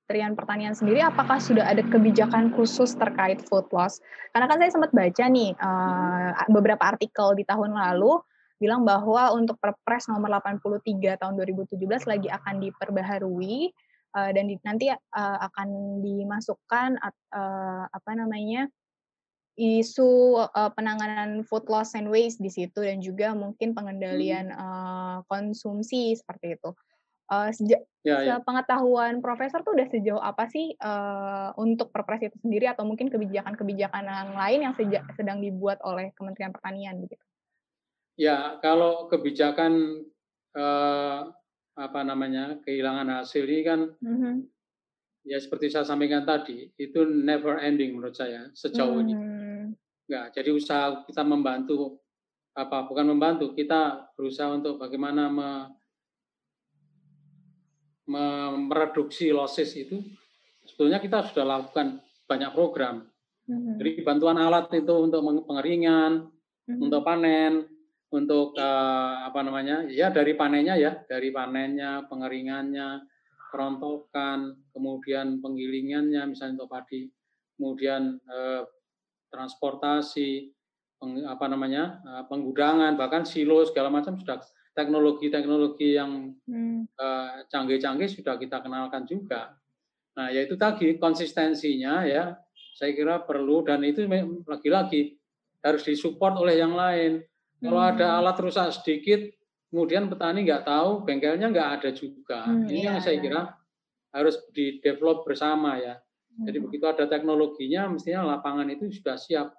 Kementerian 0.04 0.36
Pertanian 0.36 0.76
sendiri, 0.76 1.00
apakah 1.00 1.40
sudah 1.40 1.64
ada 1.64 1.80
kebijakan 1.80 2.52
khusus 2.52 2.92
terkait 3.00 3.40
food 3.48 3.64
loss? 3.72 4.04
Karena 4.36 4.52
kan 4.52 4.60
saya 4.60 4.76
sempat 4.76 4.92
baca 4.92 5.24
nih 5.32 5.56
uh, 5.56 6.36
beberapa 6.52 6.84
artikel 6.84 7.32
di 7.40 7.48
tahun 7.48 7.72
lalu 7.72 8.20
bilang 8.60 8.84
bahwa 8.84 9.32
untuk 9.32 9.56
Perpres 9.64 10.12
nomor 10.12 10.28
83 10.44 11.24
tahun 11.24 11.34
2017 11.40 11.80
lagi 12.04 12.28
akan 12.28 12.56
diperbaharui 12.60 13.72
uh, 14.12 14.30
dan 14.36 14.52
di, 14.52 14.60
nanti 14.68 14.92
uh, 14.92 15.38
akan 15.40 16.04
dimasukkan 16.04 17.00
uh, 17.32 17.88
apa 17.88 18.12
namanya 18.12 18.68
isu 19.56 20.36
uh, 20.36 20.72
penanganan 20.76 21.48
food 21.48 21.64
loss 21.72 21.96
and 21.96 22.12
waste 22.12 22.44
di 22.44 22.52
situ 22.52 22.84
dan 22.84 23.00
juga 23.00 23.32
mungkin 23.32 23.72
pengendalian 23.72 24.52
uh, 24.52 25.24
konsumsi 25.32 26.12
seperti 26.20 26.60
itu. 26.60 26.76
Uh, 27.32 27.50
sejak 27.56 27.88
ya, 28.04 28.20
ya. 28.20 28.36
pengetahuan 28.44 29.24
profesor 29.24 29.64
tuh 29.64 29.74
udah 29.74 29.88
sejauh 29.88 30.20
apa 30.20 30.52
sih 30.52 30.76
uh, 30.76 31.56
untuk 31.56 31.90
perpres 31.90 32.20
itu 32.20 32.36
sendiri 32.44 32.68
atau 32.68 32.84
mungkin 32.84 33.08
kebijakan-kebijakan 33.08 34.04
yang 34.04 34.36
lain 34.36 34.60
yang 34.70 34.76
sejak, 34.76 35.08
sedang 35.16 35.40
dibuat 35.40 35.80
oleh 35.88 36.12
Kementerian 36.14 36.52
Pertanian 36.52 37.00
begitu? 37.00 37.24
Ya, 38.14 38.62
kalau 38.62 39.10
kebijakan 39.10 40.06
eh, 40.54 41.20
apa 41.74 42.00
namanya 42.06 42.62
kehilangan 42.62 43.10
hasil 43.22 43.50
ini 43.50 43.64
kan 43.66 43.80
mm-hmm. 43.98 44.36
ya 45.26 45.42
seperti 45.42 45.74
saya 45.74 45.90
sampaikan 45.90 46.22
tadi 46.22 46.70
itu 46.78 47.02
never 47.02 47.58
ending 47.58 47.98
menurut 47.98 48.14
saya 48.14 48.54
sejauh 48.54 49.02
mm-hmm. 49.02 49.10
ini. 49.10 49.16
Enggak, 50.06 50.26
jadi 50.38 50.50
usaha 50.54 51.02
kita 51.10 51.26
membantu 51.26 51.98
apa 52.54 52.86
bukan 52.86 53.10
membantu 53.10 53.58
kita 53.58 54.14
berusaha 54.14 54.54
untuk 54.54 54.78
bagaimana 54.78 55.26
me, 55.26 55.50
mereduksi 58.08 59.32
losses 59.32 59.72
itu 59.80 60.04
sebetulnya 60.68 61.00
kita 61.00 61.24
sudah 61.32 61.46
lakukan 61.46 62.04
banyak 62.28 62.52
program. 62.52 63.08
Mm-hmm. 63.48 63.76
Jadi 63.80 63.92
bantuan 64.04 64.40
alat 64.40 64.72
itu 64.72 64.96
untuk 64.96 65.20
pengeringan, 65.48 66.28
mm-hmm. 66.28 66.84
untuk 66.84 67.02
panen, 67.04 67.68
untuk 68.14 68.54
uh, 68.56 69.26
apa 69.26 69.42
namanya 69.42 69.90
ya 69.90 70.14
dari 70.14 70.38
panennya 70.38 70.78
ya 70.78 71.02
dari 71.10 71.34
panennya 71.34 72.06
pengeringannya 72.06 73.02
perontokan 73.50 74.54
kemudian 74.70 75.42
penggilingannya 75.42 76.22
misalnya 76.30 76.62
untuk 76.62 76.70
padi 76.70 77.10
kemudian 77.58 78.22
uh, 78.30 78.70
transportasi 79.34 80.54
peng, 81.02 81.26
apa 81.26 81.46
namanya 81.50 82.06
uh, 82.06 82.24
penggudangan 82.30 82.94
bahkan 82.94 83.26
silo 83.26 83.66
segala 83.66 83.90
macam 83.90 84.14
sudah 84.14 84.38
teknologi-teknologi 84.74 85.96
yang 85.96 86.34
hmm. 86.46 86.90
uh, 86.98 87.46
canggih-canggih 87.50 88.10
sudah 88.10 88.38
kita 88.38 88.60
kenalkan 88.60 89.06
juga 89.06 89.58
nah 90.14 90.30
yaitu 90.30 90.54
tadi 90.54 90.98
konsistensinya 91.02 92.06
ya 92.06 92.38
saya 92.78 92.94
kira 92.94 93.22
perlu 93.26 93.66
dan 93.66 93.82
itu 93.82 94.06
lagi-lagi 94.46 95.18
harus 95.64 95.82
disupport 95.86 96.38
oleh 96.38 96.62
yang 96.62 96.78
lain 96.78 97.26
kalau 97.64 97.80
hmm. 97.80 97.92
ada 97.96 98.08
alat 98.20 98.38
rusak 98.44 98.76
sedikit, 98.76 99.24
kemudian 99.72 100.12
petani 100.12 100.44
nggak 100.44 100.68
tahu, 100.68 101.08
bengkelnya 101.08 101.48
nggak 101.48 101.70
ada 101.80 101.90
juga. 101.96 102.44
Hmm, 102.44 102.68
Ini 102.68 102.76
iya, 102.84 102.88
yang 102.92 102.98
saya 103.00 103.16
iya. 103.16 103.24
kira 103.24 103.42
harus 104.12 104.36
di 104.52 104.84
develop 104.84 105.24
bersama 105.24 105.80
ya. 105.80 105.96
Hmm. 105.96 106.44
Jadi 106.44 106.58
begitu 106.60 106.86
ada 106.92 107.08
teknologinya, 107.08 107.88
mestinya 107.88 108.36
lapangan 108.36 108.68
itu 108.68 108.92
sudah 108.92 109.16
siap. 109.16 109.56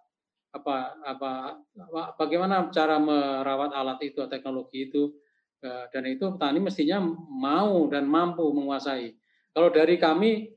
Apa, 0.55 0.95
apa, 1.03 1.59
apa 1.59 2.03
bagaimana 2.15 2.71
cara 2.71 3.03
merawat 3.03 3.75
alat 3.75 3.99
itu, 4.07 4.23
teknologi 4.31 4.87
itu, 4.87 5.11
eh, 5.67 5.91
dan 5.91 6.07
itu 6.07 6.31
petani 6.31 6.63
mestinya 6.63 7.03
mau 7.27 7.91
dan 7.91 8.07
mampu 8.07 8.47
menguasai. 8.55 9.19
Kalau 9.51 9.75
dari 9.75 9.99
kami, 9.99 10.55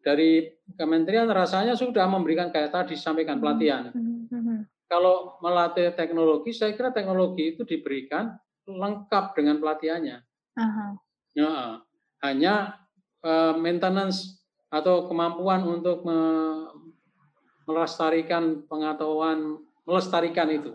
dari 0.00 0.48
kementerian 0.72 1.28
rasanya 1.28 1.76
sudah 1.76 2.08
memberikan 2.08 2.48
kayak 2.48 2.72
tadi 2.72 2.96
sampaikan 2.96 3.36
pelatihan. 3.36 3.92
Hmm, 3.92 4.24
hmm, 4.32 4.60
kalau 4.86 5.36
melatih 5.42 5.90
teknologi, 5.98 6.54
saya 6.54 6.72
kira 6.78 6.94
teknologi 6.94 7.58
itu 7.58 7.66
diberikan 7.66 8.38
lengkap 8.70 9.34
dengan 9.34 9.58
pelatihannya. 9.58 10.18
Uh-huh. 10.56 10.90
Ya, 11.34 11.82
hanya 12.22 12.54
uh, 13.26 13.58
maintenance 13.58 14.38
atau 14.70 15.10
kemampuan 15.10 15.66
untuk 15.66 16.06
me 16.06 16.18
melestarikan 17.66 18.64
pengetahuan, 18.70 19.58
melestarikan 19.84 20.48
itu. 20.50 20.72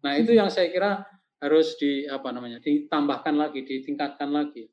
Nah 0.00 0.16
itu 0.16 0.32
yang 0.32 0.48
saya 0.48 0.72
kira 0.72 1.04
harus 1.40 1.76
di 1.76 2.08
apa 2.08 2.32
namanya 2.32 2.60
ditambahkan 2.60 3.36
lagi, 3.36 3.64
ditingkatkan 3.64 4.32
lagi 4.32 4.68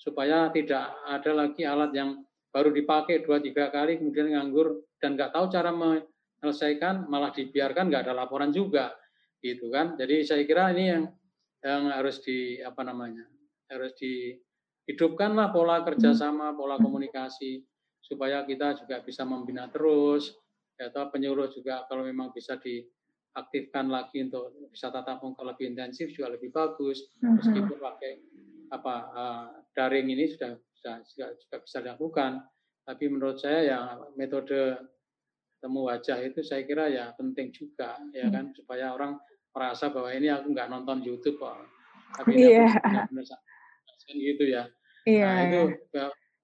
supaya 0.00 0.48
tidak 0.48 0.96
ada 1.04 1.30
lagi 1.36 1.68
alat 1.68 1.92
yang 1.92 2.24
baru 2.48 2.72
dipakai 2.72 3.20
dua 3.20 3.36
tiga 3.44 3.68
kali 3.68 4.00
kemudian 4.00 4.32
nganggur 4.32 4.80
dan 4.96 5.12
nggak 5.12 5.36
tahu 5.36 5.52
cara 5.52 5.70
menyelesaikan 5.70 7.04
malah 7.06 7.30
dibiarkan 7.36 7.92
nggak 7.92 8.08
ada 8.08 8.16
laporan 8.16 8.48
juga 8.48 8.96
gitu 9.44 9.68
kan 9.68 10.00
jadi 10.00 10.24
saya 10.24 10.42
kira 10.48 10.72
ini 10.72 10.84
yang 10.88 11.04
yang 11.60 11.82
harus 11.92 12.24
di 12.24 12.58
apa 12.64 12.80
namanya 12.80 13.28
harus 13.68 13.92
dihidupkanlah 14.00 15.52
pola 15.52 15.84
kerjasama 15.84 16.56
pola 16.56 16.80
komunikasi 16.80 17.60
supaya 18.00 18.42
kita 18.48 18.80
juga 18.80 19.04
bisa 19.04 19.28
membina 19.28 19.68
terus 19.68 20.32
atau 20.80 21.12
penyuluh 21.12 21.52
juga 21.52 21.84
kalau 21.86 22.08
memang 22.08 22.32
bisa 22.32 22.56
diaktifkan 22.56 23.92
lagi 23.92 24.24
untuk 24.24 24.56
bisa 24.72 24.88
tatap 24.88 25.20
muka 25.20 25.44
lebih 25.44 25.76
intensif 25.76 26.08
juga 26.16 26.32
lebih 26.32 26.48
bagus 26.50 27.04
mm-hmm. 27.20 27.36
meskipun 27.36 27.78
pakai 27.78 28.12
apa 28.70 28.94
uh, 29.12 29.46
daring 29.76 30.08
ini 30.08 30.30
sudah, 30.30 30.56
sudah 30.78 30.96
juga, 31.04 31.26
juga 31.36 31.56
bisa 31.60 31.78
dilakukan 31.84 32.32
tapi 32.86 33.04
menurut 33.06 33.36
saya 33.38 33.60
ya 33.62 33.80
metode 34.16 34.78
temu 35.60 35.86
wajah 35.86 36.18
itu 36.24 36.40
saya 36.40 36.64
kira 36.64 36.88
ya 36.88 37.12
penting 37.14 37.52
juga 37.52 38.00
ya 38.16 38.26
hmm. 38.26 38.32
kan 38.32 38.44
supaya 38.56 38.96
orang 38.96 39.20
merasa 39.52 39.92
bahwa 39.92 40.08
ini 40.16 40.32
aku 40.32 40.56
nggak 40.56 40.70
nonton 40.72 41.04
YouTube 41.04 41.36
kok 41.36 41.60
tapi 42.16 42.40
ini 42.40 42.56
yeah. 42.56 42.72
benar 42.80 43.06
gitu 44.10 44.44
ya 44.48 44.64
yeah. 45.06 45.28
nah 45.28 45.40
itu 45.46 45.60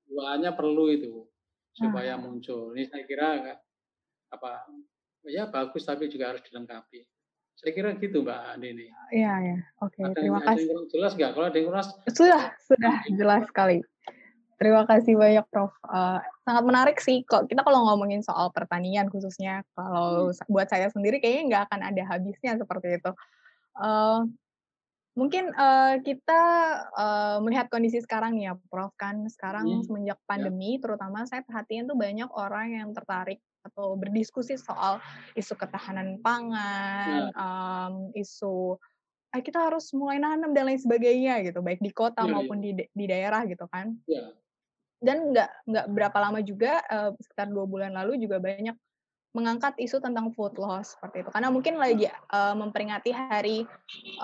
duanya 0.07 0.55
perlu 0.55 0.93
itu 0.93 1.27
supaya 1.75 2.15
uh. 2.15 2.21
muncul 2.21 2.77
ini 2.77 2.87
saya 2.87 3.03
kira 3.09 3.59
apa 4.31 4.67
ya 5.27 5.51
bagus 5.51 5.83
tapi 5.87 6.07
juga 6.11 6.35
harus 6.35 6.43
dilengkapi 6.47 7.07
Saya 7.57 7.73
kira 7.73 7.97
gitu 7.97 8.21
Mbak 8.21 8.61
Dini. 8.61 8.85
Iya, 9.17 9.33
ya. 9.41 9.57
Oke, 9.81 10.05
ada, 10.05 10.13
terima 10.13 10.45
ada 10.45 10.53
kasih. 10.53 10.77
Yang 10.77 10.93
jelas 10.93 11.13
nggak? 11.17 11.31
Kalau 11.33 11.47
ada 11.49 11.57
yang 11.57 11.69
keras? 11.73 11.89
Sudah, 12.13 12.43
sudah 12.69 12.95
jelas 13.17 13.43
sekali. 13.49 13.81
Terima 14.61 14.85
kasih 14.85 15.17
banyak 15.17 15.47
Prof. 15.49 15.73
Uh, 15.85 16.21
sangat 16.45 16.65
menarik 16.69 17.01
sih. 17.01 17.25
Kok 17.25 17.49
kita 17.49 17.65
kalau 17.65 17.89
ngomongin 17.89 18.21
soal 18.21 18.53
pertanian 18.53 19.09
khususnya, 19.09 19.65
kalau 19.73 20.33
hmm. 20.33 20.53
buat 20.53 20.69
saya 20.69 20.93
sendiri 20.93 21.17
kayaknya 21.17 21.45
nggak 21.49 21.63
akan 21.73 21.81
ada 21.81 22.03
habisnya 22.05 22.61
seperti 22.61 23.01
itu. 23.01 23.13
Uh, 23.73 24.29
mungkin 25.17 25.49
uh, 25.57 25.97
kita 26.05 26.43
uh, 26.93 27.37
melihat 27.41 27.73
kondisi 27.73 28.05
sekarang 28.05 28.37
nih 28.37 28.53
ya, 28.53 28.55
Prof. 28.73 28.93
Kan 29.01 29.29
sekarang 29.33 29.65
hmm. 29.65 29.85
semenjak 29.89 30.21
ya. 30.21 30.25
pandemi, 30.25 30.77
ya. 30.77 30.89
terutama 30.89 31.25
saya 31.25 31.41
perhatian 31.41 31.89
tuh 31.89 31.97
banyak 31.97 32.29
orang 32.37 32.85
yang 32.85 32.89
tertarik 32.93 33.41
atau 33.67 33.99
berdiskusi 33.99 34.55
soal 34.57 35.03
isu 35.35 35.59
ketahanan 35.59 36.23
pangan, 36.23 37.31
um, 37.35 37.95
isu 38.15 38.79
eh, 39.35 39.43
kita 39.43 39.69
harus 39.69 39.91
mulai 39.93 40.23
nanam 40.23 40.55
dan 40.55 40.71
lain 40.71 40.81
sebagainya 40.81 41.43
gitu, 41.45 41.61
baik 41.61 41.83
di 41.83 41.91
kota 41.91 42.25
ya, 42.25 42.31
maupun 42.31 42.63
ya. 42.63 42.73
di 42.73 42.87
di 42.87 43.05
daerah 43.11 43.43
gitu 43.45 43.67
kan. 43.69 43.93
Ya. 44.07 44.31
Dan 44.97 45.35
nggak 45.35 45.51
nggak 45.69 45.87
berapa 45.93 46.19
lama 46.23 46.41
juga, 46.41 46.81
uh, 46.89 47.13
sekitar 47.21 47.51
dua 47.53 47.69
bulan 47.69 47.93
lalu 47.93 48.17
juga 48.23 48.41
banyak 48.41 48.75
mengangkat 49.37 49.77
isu 49.77 50.01
tentang 50.01 50.33
food 50.33 50.57
loss 50.57 50.97
seperti 50.97 51.21
itu. 51.21 51.29
Karena 51.29 51.53
mungkin 51.53 51.77
lagi 51.77 52.09
uh, 52.09 52.57
memperingati 52.57 53.13
hari 53.13 53.69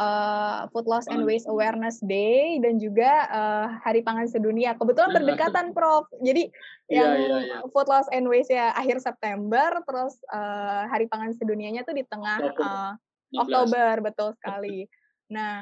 uh, 0.00 0.64
food 0.72 0.88
loss 0.88 1.04
and 1.12 1.28
waste 1.28 1.44
awareness 1.44 2.00
day 2.00 2.56
dan 2.64 2.80
juga 2.80 3.28
uh, 3.28 3.66
hari 3.84 4.00
pangan 4.00 4.24
sedunia. 4.24 4.72
Kebetulan 4.72 5.12
berdekatan 5.12 5.76
prof. 5.76 6.08
Jadi 6.24 6.48
yeah, 6.88 6.96
yang 7.04 7.12
yeah, 7.20 7.40
yeah. 7.44 7.68
food 7.68 7.84
loss 7.92 8.08
and 8.08 8.24
waste 8.24 8.48
ya 8.48 8.72
akhir 8.72 9.04
September 9.04 9.84
terus 9.84 10.16
uh, 10.32 10.88
hari 10.88 11.04
pangan 11.12 11.36
sedunianya 11.36 11.84
tuh 11.84 11.92
di 11.92 12.08
tengah 12.08 12.40
uh, 12.56 12.96
Oktober 13.36 14.00
betul 14.00 14.32
sekali. 14.40 14.88
Nah 15.28 15.60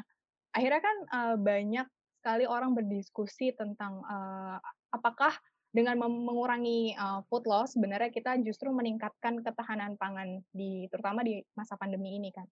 akhirnya 0.55 0.79
kan 0.79 0.97
uh, 1.11 1.37
banyak 1.39 1.87
sekali 2.23 2.45
orang 2.47 2.79
berdiskusi 2.79 3.51
tentang 3.57 4.05
uh, 4.07 4.63
apakah 4.95 5.33
dengan 5.71 6.03
mengurangi 6.03 6.99
uh, 6.99 7.23
food 7.31 7.47
loss 7.47 7.79
sebenarnya 7.79 8.11
kita 8.11 8.35
justru 8.43 8.75
meningkatkan 8.75 9.39
ketahanan 9.47 9.95
pangan 9.95 10.43
di 10.51 10.91
terutama 10.91 11.23
di 11.23 11.39
masa 11.55 11.79
pandemi 11.79 12.19
ini 12.19 12.35
kan. 12.35 12.47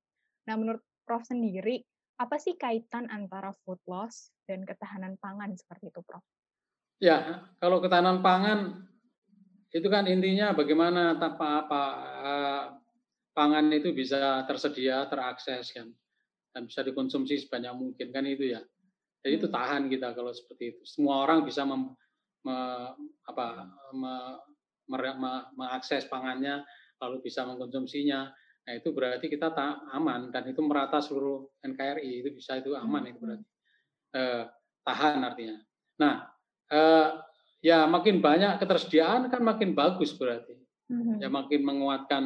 Nah, 0.47 0.55
menurut 0.55 0.83
Prof 1.03 1.27
sendiri 1.27 1.83
apa 2.19 2.39
sih 2.39 2.55
kaitan 2.55 3.11
antara 3.11 3.51
food 3.67 3.83
loss 3.91 4.31
dan 4.47 4.63
ketahanan 4.63 5.19
pangan 5.19 5.55
seperti 5.59 5.91
itu, 5.91 6.01
Prof? 6.07 6.23
Ya, 7.03 7.47
kalau 7.59 7.83
ketahanan 7.83 8.23
pangan 8.23 8.87
itu 9.75 9.87
kan 9.91 10.07
intinya 10.07 10.55
bagaimana 10.55 11.19
tanpa 11.19 11.67
apa 11.67 11.83
uh, 12.23 12.65
pangan 13.35 13.67
itu 13.75 13.91
bisa 13.95 14.47
tersedia, 14.47 15.07
terakses 15.11 15.75
kan 15.75 15.91
dan 16.55 16.67
bisa 16.67 16.83
dikonsumsi 16.83 17.39
sebanyak 17.47 17.75
mungkin 17.75 18.09
kan 18.15 18.25
itu 18.27 18.55
ya. 18.55 18.63
Jadi 19.23 19.35
itu 19.43 19.47
hmm. 19.51 19.55
tahan 19.55 19.83
kita 19.91 20.15
kalau 20.15 20.31
seperti 20.31 20.75
itu. 20.75 20.83
Semua 20.87 21.27
orang 21.27 21.43
bisa 21.43 21.67
mem 21.67 21.95
me, 22.45 22.59
apa, 23.27 23.47
me, 23.95 24.15
me, 24.89 25.33
mengakses 25.55 26.07
pangannya 26.07 26.63
lalu 26.99 27.23
bisa 27.23 27.47
mengkonsumsinya. 27.47 28.31
Nah, 28.69 28.73
itu 28.77 28.93
berarti 28.93 29.33
kita 29.33 29.49
tak 29.57 29.81
aman 29.97 30.29
dan 30.29 30.45
itu 30.45 30.61
merata 30.61 31.01
seluruh 31.01 31.49
NKRI 31.65 32.21
itu 32.21 32.29
bisa 32.37 32.61
itu 32.61 32.77
aman 32.77 33.09
itu 33.09 33.17
berarti. 33.17 33.47
Eh, 34.13 34.45
tahan 34.85 35.25
artinya. 35.25 35.57
Nah, 36.01 36.15
eh, 36.69 37.09
ya 37.65 37.89
makin 37.89 38.21
banyak 38.21 38.61
ketersediaan 38.61 39.33
kan 39.33 39.41
makin 39.41 39.73
bagus 39.73 40.13
berarti. 40.17 40.57
Mm-hmm. 40.89 41.17
Ya 41.21 41.29
makin 41.29 41.61
menguatkan 41.65 42.23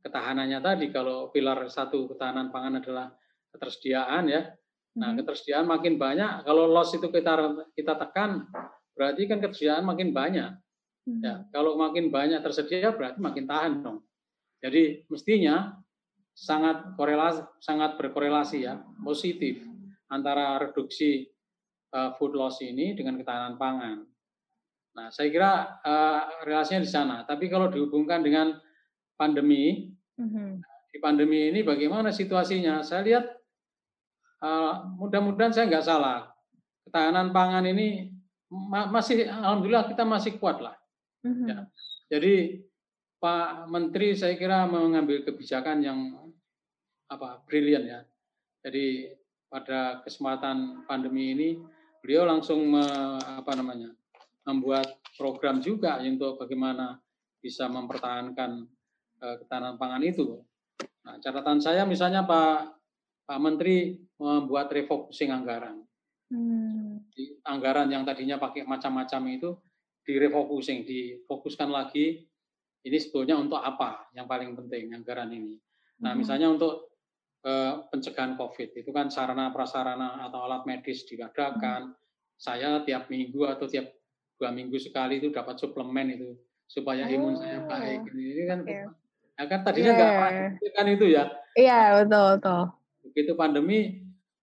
ketahanannya 0.00 0.60
tadi 0.64 0.86
kalau 0.88 1.28
pilar 1.28 1.68
satu 1.68 2.08
ketahanan 2.08 2.48
pangan 2.48 2.80
adalah 2.80 3.12
ketersediaan 3.52 4.28
ya. 4.28 4.42
Nah, 4.96 5.12
mm-hmm. 5.12 5.16
ketersediaan 5.24 5.64
makin 5.68 5.96
banyak 5.96 6.44
kalau 6.44 6.68
loss 6.68 6.92
itu 6.96 7.08
kita 7.08 7.64
kita 7.72 7.96
tekan 7.96 8.48
berarti 9.00 9.24
kan 9.24 9.40
ketersediaan 9.40 9.88
makin 9.88 10.12
banyak. 10.12 10.52
Ya, 11.08 11.32
hmm. 11.40 11.48
kalau 11.48 11.80
makin 11.80 12.12
banyak 12.12 12.44
tersedia 12.44 12.92
berarti 12.92 13.16
makin 13.16 13.48
tahan 13.48 13.80
dong. 13.80 14.04
Jadi 14.60 15.08
mestinya 15.08 15.72
sangat 16.36 16.92
korelasi, 17.00 17.40
sangat 17.64 17.96
berkorelasi 17.96 18.68
ya, 18.68 18.76
positif 19.00 19.64
antara 20.12 20.60
reduksi 20.60 21.24
uh, 21.96 22.12
food 22.20 22.36
loss 22.36 22.60
ini 22.60 22.92
dengan 22.92 23.16
ketahanan 23.16 23.56
pangan. 23.56 24.04
Nah, 24.92 25.08
saya 25.08 25.32
kira 25.32 25.80
uh, 25.80 26.44
relasinya 26.44 26.84
di 26.84 26.90
sana. 26.90 27.16
Tapi 27.24 27.48
kalau 27.48 27.72
dihubungkan 27.72 28.20
dengan 28.20 28.52
pandemi, 29.16 29.88
mm-hmm. 30.20 30.50
di 30.92 30.98
pandemi 31.00 31.48
ini 31.48 31.64
bagaimana 31.64 32.12
situasinya? 32.12 32.84
Saya 32.84 33.00
lihat 33.08 33.24
uh, 34.44 34.84
mudah-mudahan 35.00 35.56
saya 35.56 35.64
nggak 35.72 35.86
salah. 35.88 36.28
Ketahanan 36.84 37.32
pangan 37.32 37.64
ini 37.64 38.19
masih 38.50 39.30
alhamdulillah 39.30 39.86
kita 39.86 40.02
masih 40.02 40.36
kuat 40.42 40.58
lah. 40.58 40.74
Mm-hmm. 41.22 41.46
Ya. 41.46 41.58
Jadi 42.10 42.34
Pak 43.20 43.70
Menteri 43.70 44.16
saya 44.18 44.34
kira 44.34 44.66
mengambil 44.66 45.22
kebijakan 45.22 45.84
yang 45.84 45.98
apa 47.06 47.42
brilian 47.46 47.86
ya. 47.86 48.00
Jadi 48.66 49.14
pada 49.50 50.02
kesempatan 50.02 50.86
pandemi 50.86 51.34
ini 51.34 51.48
beliau 52.00 52.24
langsung 52.24 52.70
me, 52.70 52.84
apa 53.20 53.52
namanya 53.54 53.92
membuat 54.48 54.98
program 55.20 55.60
juga 55.60 56.00
untuk 56.00 56.40
bagaimana 56.40 56.96
bisa 57.44 57.68
mempertahankan 57.68 58.64
uh, 59.20 59.36
ketahanan 59.44 59.76
pangan 59.76 60.02
itu. 60.04 60.40
Nah, 61.04 61.20
catatan 61.20 61.60
saya 61.60 61.84
misalnya 61.84 62.24
Pak 62.24 62.80
Pak 63.28 63.40
Menteri 63.40 64.00
membuat 64.16 64.72
refocusing 64.72 65.28
anggaran. 65.28 65.84
Hmm. 66.32 66.79
Di 67.08 67.40
anggaran 67.46 67.88
yang 67.88 68.04
tadinya 68.04 68.36
pakai 68.36 68.68
macam-macam 68.68 69.22
itu 69.32 69.50
direfocusing, 70.04 70.84
difokuskan 70.84 71.70
lagi. 71.72 72.26
Ini 72.80 72.96
sebetulnya 72.96 73.36
untuk 73.36 73.60
apa 73.60 74.08
yang 74.16 74.24
paling 74.24 74.56
penting 74.56 74.96
anggaran 74.96 75.28
ini. 75.32 75.60
Nah, 76.00 76.16
hmm. 76.16 76.18
misalnya 76.24 76.48
untuk 76.48 76.96
eh, 77.44 77.74
pencegahan 77.92 78.40
COVID 78.40 78.72
itu 78.72 78.90
kan 78.92 79.12
sarana 79.12 79.52
prasarana 79.52 80.24
atau 80.24 80.48
alat 80.48 80.64
medis 80.64 81.04
diadakan. 81.04 81.92
Hmm. 81.92 81.96
Saya 82.40 82.80
tiap 82.88 83.12
minggu 83.12 83.44
atau 83.44 83.68
tiap 83.68 83.92
dua 84.40 84.48
minggu 84.48 84.80
sekali 84.80 85.20
itu 85.20 85.28
dapat 85.28 85.60
suplemen 85.60 86.16
itu 86.16 86.32
supaya 86.64 87.04
oh. 87.04 87.12
imun 87.12 87.36
saya 87.36 87.60
oh, 87.60 87.68
baik. 87.68 88.00
Ini 88.08 88.44
kan, 88.48 88.58
okay. 88.64 88.88
ya 89.36 89.44
kan 89.44 89.60
tadinya 89.60 89.92
nggak 89.92 90.12
yeah. 90.16 90.72
kan 90.72 90.86
itu 90.88 91.06
ya. 91.12 91.24
Iya 91.52 91.68
yeah, 91.68 91.84
betul 92.00 92.26
betul. 92.40 92.62
Begitu 93.04 93.32
pandemi 93.36 93.78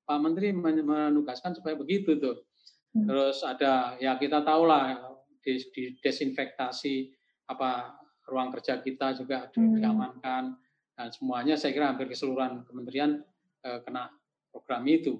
Pak 0.07 0.19
Menteri 0.23 0.55
menugaskan 0.55 1.51
supaya 1.51 1.75
begitu 1.75 2.15
tuh. 2.15 2.47
Hmm. 2.95 3.11
Terus 3.11 3.43
ada 3.43 3.99
ya 3.99 4.15
kita 4.15 4.39
tahulah 4.47 4.95
di, 5.43 5.59
di 5.75 5.83
desinfektasi 5.99 7.11
apa 7.51 7.99
ruang 8.31 8.55
kerja 8.55 8.79
kita 8.79 9.19
juga 9.19 9.51
hmm. 9.51 9.83
diamankan 9.83 10.55
dan 10.95 11.07
semuanya 11.11 11.59
saya 11.59 11.75
kira 11.75 11.91
hampir 11.91 12.07
keseluruhan 12.07 12.63
kementerian 12.63 13.19
eh, 13.67 13.79
kena 13.83 14.07
program 14.49 14.87
itu. 14.87 15.19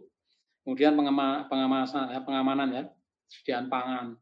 Kemudian 0.64 0.96
pengama, 0.96 1.48
pengamanan 1.48 2.08
ya, 2.12 2.20
pengamanan 2.24 2.70
ya, 2.72 2.84
sediaan 3.28 3.68
pangan 3.68 4.16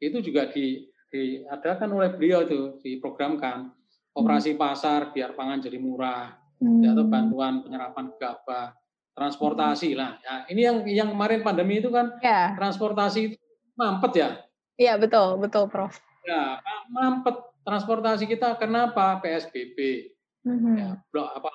itu 0.00 0.20
juga 0.20 0.48
di, 0.52 0.84
diadakan 1.08 1.88
oleh 1.96 2.10
beliau 2.12 2.44
itu 2.44 2.80
diprogramkan 2.84 3.72
operasi 4.16 4.56
hmm. 4.56 4.60
pasar 4.60 5.12
biar 5.12 5.32
pangan 5.36 5.60
jadi 5.60 5.80
murah 5.80 6.36
hmm. 6.60 6.84
atau 6.84 7.04
bantuan 7.08 7.64
penyerapan 7.64 8.12
gabah 8.16 8.76
transportasi 9.16 9.96
lah. 9.96 10.20
Ya, 10.20 10.34
ini 10.52 10.60
yang 10.60 10.76
yang 10.84 11.08
kemarin 11.16 11.40
pandemi 11.40 11.80
itu 11.80 11.88
kan 11.88 12.20
ya. 12.20 12.52
transportasi 12.52 13.32
itu 13.32 13.36
mampet 13.72 14.12
ya. 14.20 14.28
Iya 14.76 15.00
betul 15.00 15.40
betul 15.40 15.72
Prof. 15.72 15.96
Ya 16.28 16.60
mampet 16.92 17.40
transportasi 17.64 18.28
kita 18.28 18.60
kenapa 18.60 19.18
PSBB 19.24 20.12
mm-hmm. 20.44 20.74
ya 20.76 20.90
blok 21.08 21.32
apa 21.32 21.50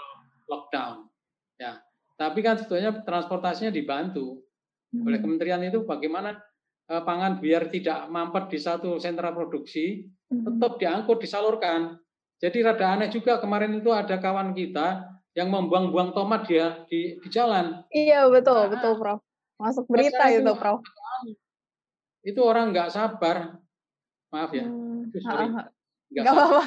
lockdown 0.50 1.06
ya. 1.62 1.78
Tapi 2.18 2.40
kan 2.42 2.58
sebetulnya 2.58 3.06
transportasinya 3.06 3.70
dibantu 3.70 4.42
mm-hmm. 4.92 5.06
oleh 5.06 5.20
kementerian 5.22 5.62
itu 5.62 5.86
bagaimana 5.86 6.42
eh, 6.90 7.04
pangan 7.06 7.38
biar 7.38 7.70
tidak 7.70 8.10
mampet 8.10 8.58
di 8.58 8.60
satu 8.60 8.98
sentra 8.98 9.30
produksi 9.30 10.02
mm-hmm. 10.10 10.58
tetap 10.58 10.82
diangkut 10.82 11.18
disalurkan. 11.22 12.02
Jadi 12.42 12.66
rada 12.66 12.98
aneh 12.98 13.14
juga 13.14 13.38
kemarin 13.38 13.78
itu 13.78 13.94
ada 13.94 14.18
kawan 14.18 14.58
kita 14.58 15.06
yang 15.32 15.48
membuang-buang 15.48 16.12
tomat 16.12 16.44
dia 16.48 16.84
di, 16.92 17.16
di 17.24 17.28
jalan. 17.32 17.88
Iya 17.92 18.28
betul 18.28 18.68
nah, 18.68 18.70
betul 18.72 18.94
Prof. 19.00 19.20
Masuk 19.56 19.86
berita 19.88 20.28
itu, 20.28 20.44
itu 20.44 20.54
Prof. 20.58 20.82
Itu 22.22 22.42
orang 22.44 22.76
nggak 22.76 22.92
sabar. 22.92 23.58
Maaf 24.32 24.52
ya. 24.52 24.68
Hmm, 24.68 25.08
sorry. 25.16 25.48
Nggak 26.12 26.34
apa-apa. 26.36 26.64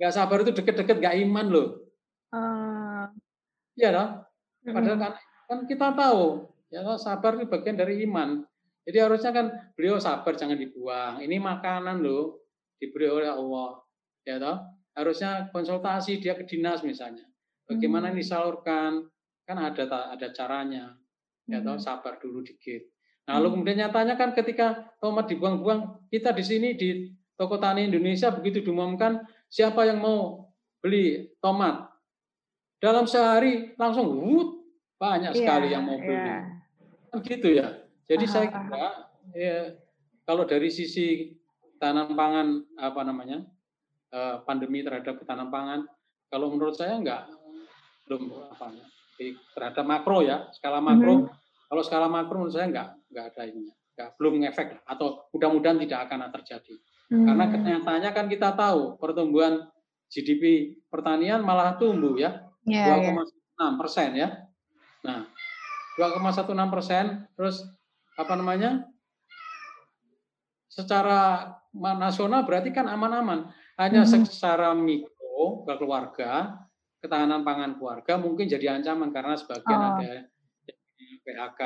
Nggak 0.00 0.12
sabar 0.14 0.38
itu 0.40 0.52
deket-deket 0.56 0.96
nggak 1.02 1.16
iman 1.28 1.46
loh. 1.52 1.68
Uh, 2.32 3.08
iya 3.76 3.88
dong. 3.92 4.10
Padahal 4.68 4.98
kan, 5.00 5.12
kan 5.48 5.58
kita 5.64 5.96
tahu 5.96 6.48
ya 6.68 6.84
sabar 7.00 7.36
itu 7.36 7.48
bagian 7.48 7.76
dari 7.76 8.04
iman. 8.04 8.44
Jadi 8.88 8.98
harusnya 9.04 9.32
kan 9.36 9.46
beliau 9.76 10.00
sabar 10.00 10.32
jangan 10.32 10.56
dibuang. 10.56 11.20
Ini 11.20 11.36
makanan 11.36 12.00
loh 12.00 12.40
diberi 12.80 13.08
oleh 13.12 13.28
Allah. 13.28 13.84
Ya 14.24 14.40
toh? 14.40 14.77
Harusnya 14.98 15.46
konsultasi 15.54 16.18
dia 16.18 16.34
ke 16.34 16.42
dinas 16.42 16.82
misalnya. 16.82 17.22
Bagaimana 17.70 18.10
ini 18.10 18.26
disalurkan? 18.26 19.06
Kan 19.46 19.56
ada 19.62 19.86
ada 20.10 20.28
caranya. 20.34 20.98
Ya 21.46 21.62
tahu 21.62 21.78
sabar 21.78 22.18
dulu 22.18 22.42
dikit. 22.42 22.90
Nah, 23.30 23.38
lalu 23.38 23.60
kemudian 23.60 23.78
nyatanya 23.86 24.18
kan 24.18 24.32
ketika 24.34 24.88
tomat 24.98 25.28
dibuang-buang, 25.30 26.08
kita 26.08 26.32
di 26.32 26.44
sini 26.44 26.68
di 26.74 27.12
toko 27.36 27.60
tani 27.60 27.86
Indonesia 27.86 28.32
begitu 28.32 28.64
diumumkan 28.64 29.22
siapa 29.52 29.84
yang 29.84 30.00
mau 30.00 30.48
beli 30.80 31.32
tomat 31.38 31.92
dalam 32.80 33.04
sehari 33.04 33.76
langsung 33.76 34.16
wut 34.16 34.64
banyak 34.96 35.36
yeah, 35.36 35.40
sekali 35.40 35.66
yang 35.72 35.84
mau 35.84 36.00
beli. 36.00 36.16
Yeah. 36.16 36.42
Kan 37.12 37.18
gitu 37.24 37.48
ya. 37.52 37.68
Jadi 38.08 38.24
uh, 38.24 38.30
saya 38.32 38.46
kira 38.48 38.88
ya, 39.36 39.58
kalau 40.24 40.44
dari 40.48 40.68
sisi 40.72 41.36
tanam 41.76 42.16
pangan 42.16 42.64
apa 42.80 43.00
namanya 43.04 43.44
eh, 44.12 44.36
pandemi 44.44 44.80
terhadap 44.84 45.20
tanam 45.24 45.48
pangan, 45.48 45.84
kalau 46.28 46.52
menurut 46.52 46.76
saya 46.76 46.96
enggak 46.96 47.28
belum 48.08 48.32
apa 48.52 48.72
terhadap 49.52 49.84
makro 49.84 50.24
ya 50.24 50.48
skala 50.54 50.80
makro. 50.80 51.14
Mm 51.14 51.22
-hmm. 51.26 51.36
Kalau 51.68 51.82
skala 51.84 52.08
makro 52.08 52.44
menurut 52.44 52.54
saya 52.56 52.66
enggak 52.68 52.88
enggak 53.12 53.24
ada 53.34 53.42
ini, 53.48 53.68
enggak 53.96 54.08
belum 54.16 54.32
ngefek 54.44 54.68
atau 54.88 55.28
mudah-mudahan 55.34 55.78
tidak 55.84 56.00
akan 56.08 56.28
terjadi. 56.32 56.74
Mm 56.74 57.12
-hmm. 57.12 57.26
Karena 57.26 57.44
kenyataannya 57.52 58.10
kan 58.14 58.26
kita 58.28 58.48
tahu 58.56 58.96
pertumbuhan 58.96 59.68
GDP 60.08 60.72
pertanian 60.88 61.44
malah 61.44 61.76
tumbuh 61.76 62.16
ya, 62.16 62.48
yeah, 62.64 62.96
2,6 62.96 63.12
yeah. 63.12 63.72
persen 63.76 64.08
ya. 64.16 64.28
Nah, 65.04 65.28
2,16 66.00 66.72
persen, 66.72 67.04
terus 67.36 67.66
apa 68.14 68.32
namanya? 68.38 68.86
Secara 70.70 71.52
nasional 71.74 72.46
berarti 72.46 72.70
kan 72.70 72.86
aman-aman. 72.86 73.50
Hanya 73.78 74.02
hmm. 74.02 74.26
secara 74.26 74.74
mikro 74.74 75.62
ke 75.62 75.74
keluarga, 75.78 76.58
ketahanan 76.98 77.46
pangan 77.46 77.78
keluarga 77.78 78.18
mungkin 78.18 78.50
jadi 78.50 78.74
ancaman 78.74 79.14
karena 79.14 79.38
sebagian 79.38 79.78
oh. 79.78 79.88
ada 79.94 80.26
PHK, 81.28 81.62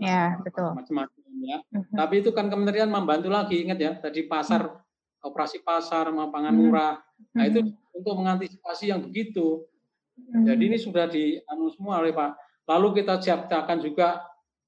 ya, 0.00 0.40
macam-macam 0.48 1.20
ya. 1.44 1.58
Mm-hmm. 1.60 1.92
Tapi 1.92 2.14
itu 2.24 2.30
kan 2.32 2.48
kementerian 2.48 2.88
membantu 2.88 3.28
lagi, 3.28 3.60
ingat 3.60 3.76
ya, 3.76 3.92
tadi 4.00 4.24
pasar 4.24 4.64
mm-hmm. 4.64 5.28
operasi 5.28 5.60
pasar, 5.60 6.08
pangan 6.08 6.54
murah. 6.56 6.96
Mm-hmm. 6.96 7.36
Nah 7.36 7.44
itu 7.44 7.58
untuk 7.92 8.14
mengantisipasi 8.16 8.88
yang 8.88 9.04
begitu. 9.04 9.68
Mm-hmm. 10.16 10.44
Jadi 10.48 10.62
ini 10.64 10.78
sudah 10.80 11.04
di 11.04 11.36
anu 11.44 11.68
semua 11.68 12.00
oleh 12.00 12.16
Pak. 12.16 12.64
Lalu 12.64 13.04
kita 13.04 13.20
ciptakan 13.20 13.78
juga 13.84 14.24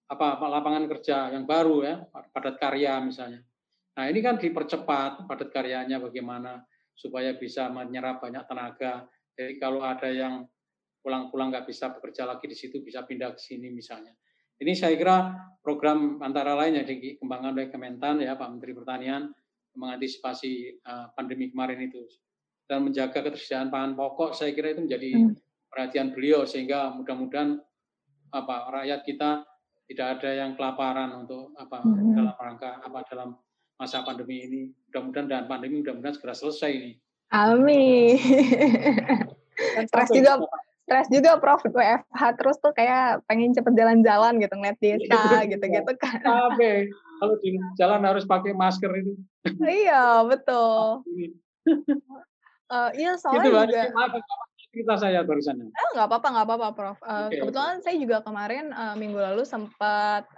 apa 0.07 0.37
lapangan 0.37 0.85
kerja 0.85 1.33
yang 1.33 1.49
baru 1.49 1.77
ya, 1.81 1.95
padat 2.13 2.61
karya 2.61 3.01
misalnya. 3.01 3.41
Nah 3.97 4.05
ini 4.13 4.21
kan 4.21 4.37
dipercepat 4.37 5.25
padat 5.25 5.49
karyanya 5.49 5.97
bagaimana 5.97 6.61
supaya 6.97 7.37
bisa 7.37 7.69
menyerap 7.69 8.25
banyak 8.25 8.43
tenaga. 8.49 9.05
Jadi 9.37 9.61
kalau 9.61 9.85
ada 9.85 10.09
yang 10.09 10.49
pulang-pulang 11.05 11.53
nggak 11.53 11.69
bisa 11.69 11.93
bekerja 11.93 12.25
lagi 12.27 12.49
di 12.49 12.57
situ 12.57 12.81
bisa 12.81 13.05
pindah 13.05 13.37
ke 13.37 13.41
sini 13.41 13.69
misalnya. 13.71 14.17
Ini 14.57 14.73
saya 14.73 14.97
kira 14.97 15.37
program 15.61 16.19
antara 16.25 16.57
lain 16.57 16.81
yang 16.81 16.89
dikembangkan 16.89 17.53
oleh 17.53 17.69
Kementan 17.69 18.25
ya 18.25 18.35
Pak 18.41 18.49
Menteri 18.57 18.73
Pertanian 18.73 19.29
mengantisipasi 19.77 20.81
uh, 20.89 21.13
pandemi 21.13 21.53
kemarin 21.53 21.85
itu 21.85 22.01
dan 22.65 22.83
menjaga 22.83 23.23
ketersediaan 23.23 23.69
pangan 23.69 23.93
pokok 23.95 24.33
saya 24.33 24.57
kira 24.57 24.73
itu 24.73 24.83
menjadi 24.89 25.11
hmm. 25.15 25.37
perhatian 25.69 26.17
beliau 26.17 26.49
sehingga 26.49 26.91
mudah-mudahan 26.97 27.61
apa 28.33 28.57
rakyat 28.83 29.01
kita 29.07 29.45
tidak 29.87 30.07
ada 30.19 30.31
yang 30.35 30.59
kelaparan 30.59 31.15
untuk 31.15 31.55
apa 31.55 31.85
hmm. 31.85 32.17
dalam 32.17 32.35
rangka 32.35 32.71
apa 32.83 32.99
dalam 33.07 33.31
masa 33.77 34.05
pandemi 34.05 34.45
ini. 34.45 34.63
Mudah-mudahan 34.91 35.27
dan 35.29 35.45
pandemi 35.49 35.81
mudah-mudahan 35.85 36.17
segera 36.17 36.35
selesai 36.37 36.71
ini. 36.73 36.93
Amin. 37.33 38.17
Stres 39.89 40.11
juga 40.13 40.41
stres 40.87 41.11
juga 41.11 41.35
Prof 41.43 41.67
WFH 41.67 42.23
terus 42.39 42.57
tuh 42.63 42.71
kayak 42.71 43.27
pengen 43.27 43.51
cepet 43.51 43.75
jalan-jalan 43.75 44.39
gitu 44.39 44.55
ngeliat 44.55 44.79
desa 44.79 45.43
gitu-gitu 45.51 45.93
kan. 45.99 46.23
Oke, 46.55 46.95
kalau 47.19 47.35
di 47.43 47.59
jalan 47.75 48.07
harus 48.07 48.23
pakai 48.23 48.55
masker 48.55 48.95
itu. 48.95 49.13
iya 49.67 50.23
betul. 50.23 51.03
uh, 52.71 52.91
iya 53.03 53.19
soalnya 53.19 53.51
itu, 53.51 53.51
juga. 53.51 53.83
Maaf, 53.99 54.15
cerita 54.71 54.95
saya 54.95 55.27
barusan. 55.27 55.59
Oh, 55.59 55.91
nggak 55.99 56.07
apa-apa 56.07 56.29
nggak 56.39 56.47
apa-apa 56.47 56.69
Prof. 56.71 56.99
Uh, 57.03 57.27
okay, 57.27 57.43
kebetulan 57.43 57.75
okay. 57.75 57.83
saya 57.83 57.97
juga 57.99 58.17
kemarin 58.23 58.71
uh, 58.71 58.95
minggu 58.95 59.19
lalu 59.19 59.43
sempat 59.43 60.31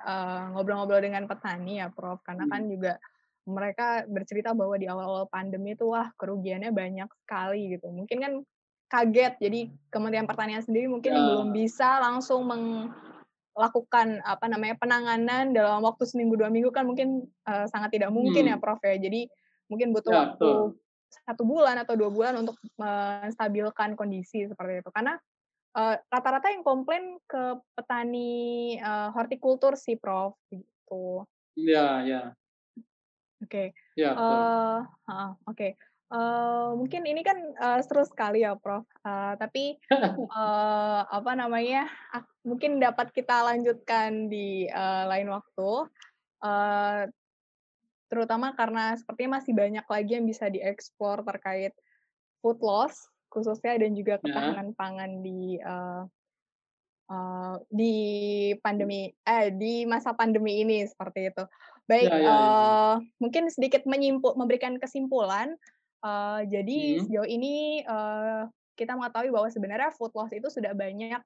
ngobrol-ngobrol 0.57 0.97
uh, 0.97 1.05
dengan 1.05 1.29
petani 1.29 1.85
ya 1.85 1.93
Prof. 1.93 2.25
Karena 2.25 2.49
hmm. 2.49 2.53
kan 2.57 2.63
juga 2.65 2.93
mereka 3.49 4.05
bercerita 4.05 4.53
bahwa 4.53 4.77
di 4.77 4.85
awal-awal 4.85 5.25
pandemi 5.33 5.73
itu 5.73 5.89
wah 5.89 6.13
kerugiannya 6.21 6.69
banyak 6.69 7.09
sekali 7.25 7.73
gitu. 7.73 7.89
Mungkin 7.89 8.19
kan 8.21 8.33
kaget 8.89 9.35
jadi 9.41 9.61
Kementerian 9.89 10.29
Pertanian 10.29 10.65
sendiri 10.65 10.89
mungkin 10.89 11.13
ya. 11.13 11.21
belum 11.21 11.49
bisa 11.53 12.01
langsung 12.01 12.45
melakukan 12.49 14.21
apa 14.25 14.47
namanya 14.49 14.77
penanganan 14.81 15.53
dalam 15.53 15.85
waktu 15.85 16.05
seminggu 16.05 16.37
dua 16.37 16.49
minggu 16.53 16.73
kan 16.73 16.89
mungkin 16.89 17.25
uh, 17.49 17.69
sangat 17.69 17.97
tidak 17.97 18.13
mungkin 18.13 18.49
hmm. 18.49 18.53
ya 18.53 18.57
Prof 18.61 18.81
ya. 18.85 18.97
Jadi 19.01 19.29
mungkin 19.69 19.97
butuh 19.97 20.13
ya, 20.13 20.19
waktu 20.29 20.77
satu 21.09 21.43
bulan 21.49 21.81
atau 21.81 21.97
dua 21.97 22.13
bulan 22.13 22.37
untuk 22.37 22.61
menstabilkan 22.77 23.97
kondisi 23.97 24.45
seperti 24.45 24.85
itu. 24.85 24.93
Karena 24.93 25.17
rata-rata 26.09 26.49
uh, 26.49 26.53
yang 26.53 26.65
komplain 26.65 27.21
ke 27.29 27.61
petani 27.77 28.77
uh, 28.81 29.13
hortikultur 29.13 29.77
sih 29.77 29.97
Prof 29.97 30.37
gitu. 30.53 31.25
Iya, 31.59 31.87
iya. 32.07 32.23
Oke. 33.45 33.75
Ya, 33.95 34.15
uh, 34.15 34.83
uh, 35.07 35.31
oke. 35.47 35.55
Okay. 35.55 35.73
Uh, 36.09 36.73
mungkin 36.73 37.05
ini 37.05 37.21
kan 37.21 37.37
uh, 37.61 37.85
seru 37.85 38.01
sekali 38.09 38.41
ya, 38.41 38.57
Prof. 38.57 38.89
Uh, 39.05 39.37
tapi 39.37 39.77
uh, 39.93 41.05
apa 41.21 41.37
namanya? 41.37 41.87
Uh, 42.11 42.25
mungkin 42.49 42.81
dapat 42.81 43.13
kita 43.13 43.45
lanjutkan 43.45 44.33
di 44.33 44.67
uh, 44.73 45.05
lain 45.05 45.29
waktu. 45.29 45.71
Uh, 46.41 47.05
terutama 48.09 48.57
karena 48.57 48.97
sepertinya 48.97 49.39
masih 49.39 49.53
banyak 49.53 49.85
lagi 49.85 50.13
yang 50.17 50.25
bisa 50.25 50.49
dieksplor 50.49 51.21
terkait 51.29 51.77
food 52.41 52.57
loss 52.65 52.97
khususnya 53.29 53.77
dan 53.77 53.93
juga 53.93 54.17
ya. 54.17 54.21
ketahanan 54.25 54.73
pangan 54.73 55.21
di 55.21 55.61
uh, 55.61 56.09
uh, 57.13 57.55
di 57.69 57.95
pandemi 58.65 59.13
eh 59.29 59.53
di 59.53 59.85
masa 59.85 60.17
pandemi 60.17 60.65
ini 60.65 60.89
seperti 60.89 61.29
itu. 61.29 61.45
Baik, 61.89 62.13
ya, 62.13 62.19
ya, 62.21 62.23
ya. 62.23 62.31
Uh, 62.31 62.95
mungkin 63.17 63.49
sedikit 63.49 63.89
menyimpul, 63.89 64.37
memberikan 64.37 64.77
kesimpulan. 64.77 65.57
Uh, 66.05 66.45
jadi 66.47 67.01
hmm. 67.01 67.09
sejauh 67.09 67.27
ini 67.27 67.83
uh, 67.89 68.47
kita 68.79 68.95
mengetahui 68.95 69.35
bahwa 69.35 69.49
sebenarnya 69.51 69.91
food 69.97 70.15
loss 70.15 70.31
itu 70.31 70.47
sudah 70.47 70.77
banyak 70.77 71.19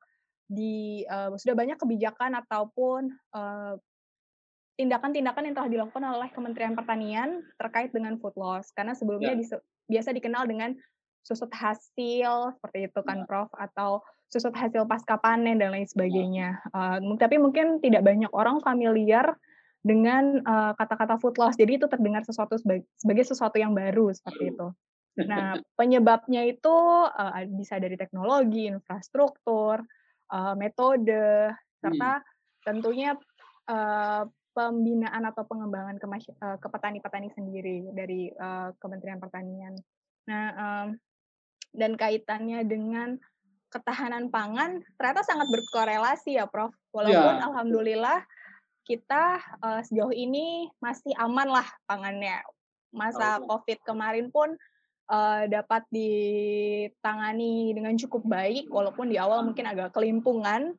di 0.48 1.05
uh, 1.11 1.35
sudah 1.37 1.53
banyak 1.53 1.77
kebijakan 1.77 2.33
ataupun 2.40 3.12
tindakan-tindakan 4.81 5.42
uh, 5.42 5.46
yang 5.51 5.57
telah 5.59 5.68
dilakukan 5.68 6.03
oleh 6.09 6.31
Kementerian 6.33 6.79
Pertanian 6.79 7.42
terkait 7.59 7.90
dengan 7.92 8.16
food 8.22 8.33
loss. 8.38 8.70
Karena 8.72 8.94
sebelumnya 8.96 9.35
ya. 9.35 9.59
biasa 9.90 10.14
dikenal 10.14 10.46
dengan 10.48 10.72
susut 11.27 11.51
hasil 11.51 12.57
seperti 12.57 12.87
itu 12.87 13.01
kan, 13.03 13.22
ya. 13.22 13.27
Prof, 13.27 13.51
atau 13.59 14.01
susut 14.33 14.55
hasil 14.55 14.88
pasca 14.88 15.18
panen 15.20 15.59
dan 15.61 15.75
lain 15.75 15.85
ya. 15.85 15.92
sebagainya. 15.92 16.48
Ya. 16.70 16.70
Uh, 16.72 17.18
tapi 17.18 17.37
mungkin 17.37 17.83
tidak 17.83 18.07
banyak 18.07 18.31
orang 18.31 18.62
familiar 18.64 19.37
dengan 19.83 20.38
kata-kata 20.79 21.18
uh, 21.18 21.21
food 21.21 21.37
loss. 21.42 21.59
Jadi 21.59 21.83
itu 21.83 21.87
terdengar 21.90 22.23
sesuatu 22.23 22.55
sebagai, 22.55 22.87
sebagai 22.95 23.27
sesuatu 23.27 23.59
yang 23.59 23.75
baru 23.75 24.14
seperti 24.14 24.55
itu. 24.55 24.68
Nah, 25.27 25.59
penyebabnya 25.79 26.47
itu 26.47 26.77
uh, 27.11 27.42
bisa 27.53 27.77
dari 27.83 27.99
teknologi, 27.99 28.71
infrastruktur, 28.71 29.83
uh, 30.31 30.55
metode, 30.55 31.53
serta 31.83 32.23
hmm. 32.23 32.27
tentunya 32.62 33.18
uh, 33.68 34.23
pembinaan 34.53 35.25
atau 35.33 35.42
pengembangan 35.49 35.97
ke, 35.99 36.07
uh, 36.40 36.57
ke 36.61 36.68
petani-petani 36.68 37.29
sendiri 37.35 37.90
dari 37.92 38.31
uh, 38.33 38.71
Kementerian 38.79 39.18
Pertanian. 39.18 39.75
Nah, 40.29 40.45
um, 40.55 40.88
dan 41.73 41.97
kaitannya 41.97 42.62
dengan 42.68 43.16
ketahanan 43.73 44.29
pangan 44.29 44.85
ternyata 45.01 45.25
sangat 45.25 45.49
berkorelasi 45.49 46.37
ya, 46.37 46.45
Prof. 46.45 46.77
Walaupun 46.92 47.35
ya. 47.40 47.45
alhamdulillah 47.49 48.21
kita 48.83 49.38
uh, 49.62 49.81
sejauh 49.83 50.12
ini 50.12 50.68
masih 50.83 51.14
aman 51.18 51.49
lah 51.49 51.66
pangannya. 51.87 52.42
Masa 52.92 53.40
oh. 53.40 53.49
COVID 53.49 53.79
kemarin 53.88 54.29
pun 54.29 54.53
uh, 55.09 55.42
dapat 55.49 55.87
ditangani 55.88 57.73
dengan 57.73 57.97
cukup 57.97 58.27
baik, 58.27 58.68
walaupun 58.68 59.09
di 59.09 59.16
awal 59.16 59.47
mungkin 59.47 59.64
agak 59.71 59.95
kelimpungan. 59.97 60.77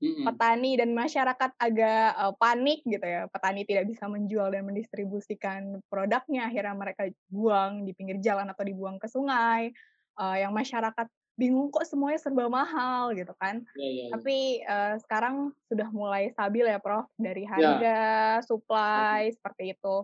Mm-hmm. 0.00 0.24
Petani 0.32 0.80
dan 0.80 0.96
masyarakat 0.96 1.50
agak 1.60 2.08
uh, 2.16 2.32
panik 2.40 2.80
gitu 2.88 3.04
ya. 3.04 3.28
Petani 3.28 3.68
tidak 3.68 3.84
bisa 3.84 4.08
menjual 4.08 4.48
dan 4.48 4.64
mendistribusikan 4.64 5.76
produknya, 5.92 6.48
akhirnya 6.48 6.72
mereka 6.72 7.04
buang 7.28 7.84
di 7.84 7.92
pinggir 7.92 8.16
jalan 8.24 8.48
atau 8.48 8.64
dibuang 8.64 8.96
ke 8.96 9.04
sungai. 9.12 9.68
Uh, 10.16 10.40
yang 10.40 10.56
masyarakat 10.56 11.08
bingung 11.40 11.72
kok 11.72 11.88
semuanya 11.88 12.20
serba 12.20 12.52
mahal 12.52 13.16
gitu 13.16 13.32
kan. 13.40 13.64
Ya, 13.72 13.88
ya, 13.88 13.88
ya. 13.88 14.06
Tapi 14.12 14.38
uh, 14.68 14.94
sekarang 15.00 15.56
sudah 15.72 15.88
mulai 15.88 16.28
stabil 16.36 16.68
ya 16.68 16.76
Prof 16.76 17.08
dari 17.16 17.48
ya. 17.48 17.56
harga, 17.56 17.80
ya. 17.80 18.44
supply 18.44 19.32
ya. 19.32 19.34
seperti 19.40 19.64
itu 19.72 19.96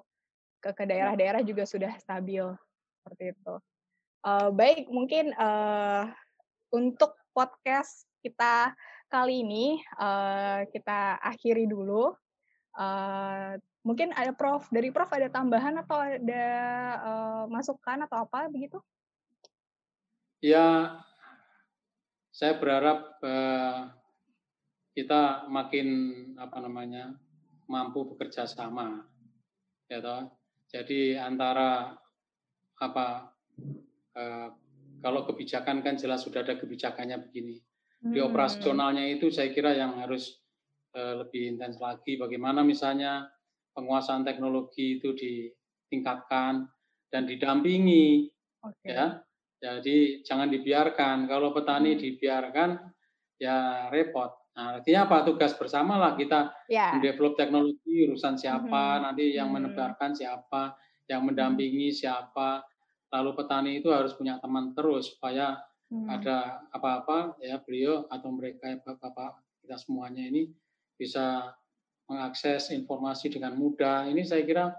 ke 0.65 0.73
ke 0.73 0.85
daerah-daerah 0.89 1.45
juga 1.45 1.69
sudah 1.69 1.93
stabil 2.01 2.49
seperti 3.05 3.37
itu. 3.37 3.55
Uh, 4.25 4.49
baik 4.49 4.89
mungkin 4.89 5.37
uh, 5.37 6.09
untuk 6.73 7.13
podcast 7.37 8.09
kita 8.25 8.73
kali 9.13 9.45
ini 9.45 9.79
uh, 10.01 10.65
kita 10.73 11.21
akhiri 11.21 11.69
dulu. 11.69 12.17
Uh, 12.77 13.61
mungkin 13.85 14.11
ada 14.17 14.33
Prof 14.33 14.67
dari 14.73 14.89
Prof 14.89 15.13
ada 15.13 15.29
tambahan 15.29 15.79
atau 15.85 16.01
ada 16.01 16.49
uh, 17.05 17.45
masukan 17.47 18.09
atau 18.09 18.25
apa 18.25 18.49
begitu? 18.49 18.81
Ya, 20.45 21.01
saya 22.37 22.61
berharap 22.61 23.17
uh, 23.25 23.89
kita 24.93 25.49
makin 25.49 25.89
apa 26.37 26.61
namanya 26.61 27.17
mampu 27.65 28.13
bekerja 28.13 28.45
sama, 28.45 29.09
ya 29.89 30.05
toh. 30.05 30.37
Jadi 30.69 31.17
antara 31.17 31.97
apa 32.77 33.33
uh, 34.21 34.49
kalau 35.01 35.25
kebijakan 35.25 35.81
kan 35.81 35.97
jelas 35.97 36.29
sudah 36.29 36.45
ada 36.45 36.61
kebijakannya 36.61 37.25
begini. 37.25 37.57
Di 38.05 38.21
hmm. 38.21 38.29
operasionalnya 38.29 39.09
itu 39.09 39.33
saya 39.33 39.49
kira 39.57 39.73
yang 39.73 39.97
harus 39.97 40.37
uh, 40.93 41.25
lebih 41.25 41.57
intens 41.57 41.81
lagi. 41.81 42.21
Bagaimana 42.21 42.61
misalnya 42.61 43.33
penguasaan 43.73 44.29
teknologi 44.29 45.01
itu 45.01 45.17
ditingkatkan 45.17 46.69
dan 47.09 47.23
didampingi, 47.25 48.29
okay. 48.61 48.93
ya 48.93 49.25
jadi 49.57 50.21
jangan 50.23 50.53
dibiarkan. 50.53 51.27
Kalau 51.27 51.53
petani 51.57 51.97
hmm. 51.97 52.01
dibiarkan, 52.01 52.71
ya 53.41 53.89
repot. 53.89 54.33
Nah, 54.57 54.81
artinya 54.81 55.05
apa? 55.05 55.17
Tugas 55.29 55.53
bersama 55.53 56.01
lah 56.01 56.17
kita 56.17 56.49
yeah. 56.73 56.97
mendevelop 56.97 57.37
teknologi, 57.37 58.09
urusan 58.09 58.41
siapa, 58.41 58.73
mm-hmm. 58.97 59.05
nanti 59.05 59.25
yang 59.37 59.53
mm-hmm. 59.53 59.69
menebarkan 59.69 60.17
siapa, 60.17 60.73
yang 61.13 61.21
hmm. 61.21 61.29
mendampingi 61.29 61.93
siapa. 61.93 62.65
Lalu 63.13 63.31
petani 63.37 63.71
itu 63.85 63.93
harus 63.93 64.17
punya 64.17 64.41
teman 64.41 64.73
terus 64.73 65.13
supaya 65.13 65.61
mm. 65.93 66.09
ada 66.09 66.65
apa-apa 66.73 67.37
ya 67.39 67.61
beliau 67.61 68.09
atau 68.09 68.33
mereka 68.33 68.73
bapak-bapak 68.83 69.45
kita 69.63 69.77
semuanya 69.79 70.25
ini 70.27 70.51
bisa 70.97 71.53
mengakses 72.09 72.73
informasi 72.73 73.29
dengan 73.29 73.55
mudah. 73.61 74.09
Ini 74.09 74.25
saya 74.25 74.43
kira 74.43 74.73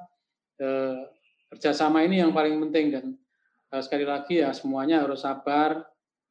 eh, 0.57 1.05
kerjasama 1.53 2.01
ini 2.01 2.19
yang 2.19 2.33
paling 2.33 2.57
penting 2.67 2.85
dan 2.91 3.05
sekali 3.83 4.07
lagi 4.07 4.39
ya 4.39 4.55
semuanya 4.55 5.03
harus 5.03 5.27
sabar 5.27 5.83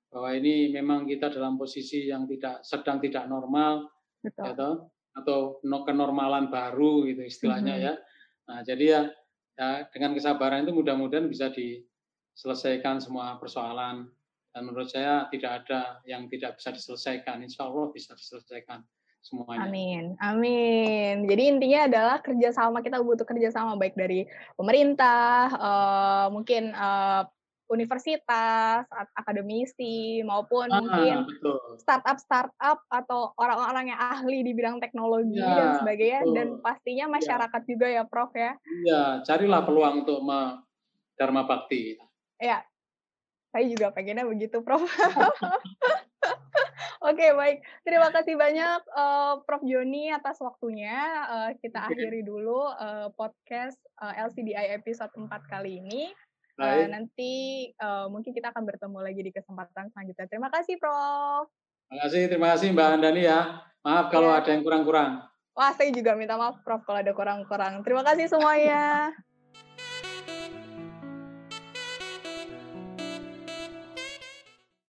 bahwa 0.09 0.31
ini 0.33 0.73
memang 0.73 1.05
kita 1.05 1.29
dalam 1.29 1.61
posisi 1.61 2.09
yang 2.09 2.25
tidak 2.25 2.65
sedang 2.65 2.97
tidak 3.03 3.29
normal 3.29 3.93
Betul. 4.25 4.45
Ya, 4.57 4.69
atau 5.17 5.61
kenormalan 5.61 6.53
baru 6.53 7.09
gitu 7.09 7.25
istilahnya 7.25 7.75
mm 7.77 7.81
-hmm. 7.81 7.89
ya. 7.89 7.95
Nah, 8.47 8.59
jadi 8.63 8.85
ya, 8.85 9.01
ya 9.57 9.69
dengan 9.91 10.13
kesabaran 10.13 10.65
itu 10.69 10.73
mudah-mudahan 10.77 11.27
bisa 11.27 11.49
diselesaikan 11.53 13.01
semua 13.01 13.41
persoalan 13.41 14.09
dan 14.53 14.61
menurut 14.65 14.89
saya 14.89 15.29
tidak 15.33 15.65
ada 15.65 16.01
yang 16.09 16.29
tidak 16.33 16.57
bisa 16.61 16.73
diselesaikan. 16.73 17.45
Insya 17.45 17.69
Allah 17.69 17.93
bisa 17.93 18.13
diselesaikan 18.17 18.81
semuanya. 19.27 19.67
Amin, 19.67 20.05
amin. 20.23 21.27
Jadi 21.27 21.43
intinya 21.51 21.81
adalah 21.91 22.17
kerjasama 22.23 22.79
kita 22.81 23.03
butuh 23.03 23.27
kerjasama 23.27 23.75
baik 23.75 23.99
dari 23.99 24.23
pemerintah, 24.55 25.51
uh, 25.59 26.27
mungkin 26.31 26.71
uh, 26.71 27.27
universitas, 27.67 28.87
akademisi, 29.19 30.23
maupun 30.23 30.71
ah, 30.71 30.79
mungkin 30.79 31.27
startup-startup 31.83 32.79
atau 32.87 33.35
orang-orang 33.35 33.91
yang 33.91 33.99
ahli 33.99 34.47
di 34.47 34.55
bidang 34.55 34.79
teknologi 34.79 35.43
ya, 35.43 35.51
dan 35.51 35.69
sebagainya, 35.83 36.21
betul. 36.23 36.35
dan 36.39 36.49
pastinya 36.63 37.07
iya. 37.11 37.15
masyarakat 37.19 37.63
ya. 37.63 37.69
juga 37.69 37.87
ya, 37.91 38.03
Prof 38.07 38.31
ya. 38.39 38.53
Iya, 38.87 39.03
carilah 39.27 39.67
peluang 39.67 40.07
untuk 40.07 40.23
dharma 41.19 41.43
bakti. 41.43 41.99
Ya, 42.39 42.63
saya 43.51 43.67
juga 43.67 43.91
pengennya 43.91 44.31
begitu, 44.31 44.63
Prof. 44.63 44.87
Oke, 47.05 47.27
baik. 47.37 47.61
Terima 47.85 48.09
kasih 48.09 48.41
banyak 48.41 48.81
uh, 48.97 49.45
Prof 49.45 49.61
Joni 49.65 50.09
atas 50.09 50.41
waktunya. 50.41 50.97
Uh, 51.29 51.51
kita 51.61 51.85
akhiri 51.93 52.25
dulu 52.25 52.73
uh, 52.73 53.13
podcast 53.13 53.77
uh, 54.01 54.17
LCDI 54.17 54.73
episode 54.81 55.13
4 55.13 55.29
kali 55.53 55.85
ini. 55.85 56.09
Uh, 56.57 56.89
nanti 56.89 57.69
uh, 57.85 58.09
mungkin 58.09 58.33
kita 58.33 58.49
akan 58.49 58.65
bertemu 58.65 58.99
lagi 59.05 59.21
di 59.21 59.29
kesempatan 59.29 59.93
selanjutnya. 59.93 60.25
Terima 60.25 60.49
kasih, 60.49 60.81
Prof. 60.81 61.53
Terima 61.87 62.01
kasih, 62.09 62.23
terima 62.33 62.49
kasih 62.57 62.69
Mbak 62.73 62.89
Andani 62.97 63.23
ya. 63.29 63.41
Maaf 63.85 64.07
kalau 64.09 64.33
ya. 64.33 64.41
ada 64.41 64.49
yang 64.57 64.65
kurang-kurang. 64.65 65.21
Wah, 65.53 65.73
saya 65.77 65.93
juga 65.93 66.17
minta 66.17 66.41
maaf, 66.41 66.65
Prof, 66.65 66.81
kalau 66.89 67.05
ada 67.05 67.13
kurang-kurang. 67.13 67.85
Terima 67.85 68.01
kasih 68.05 68.27
semuanya. 68.33 69.13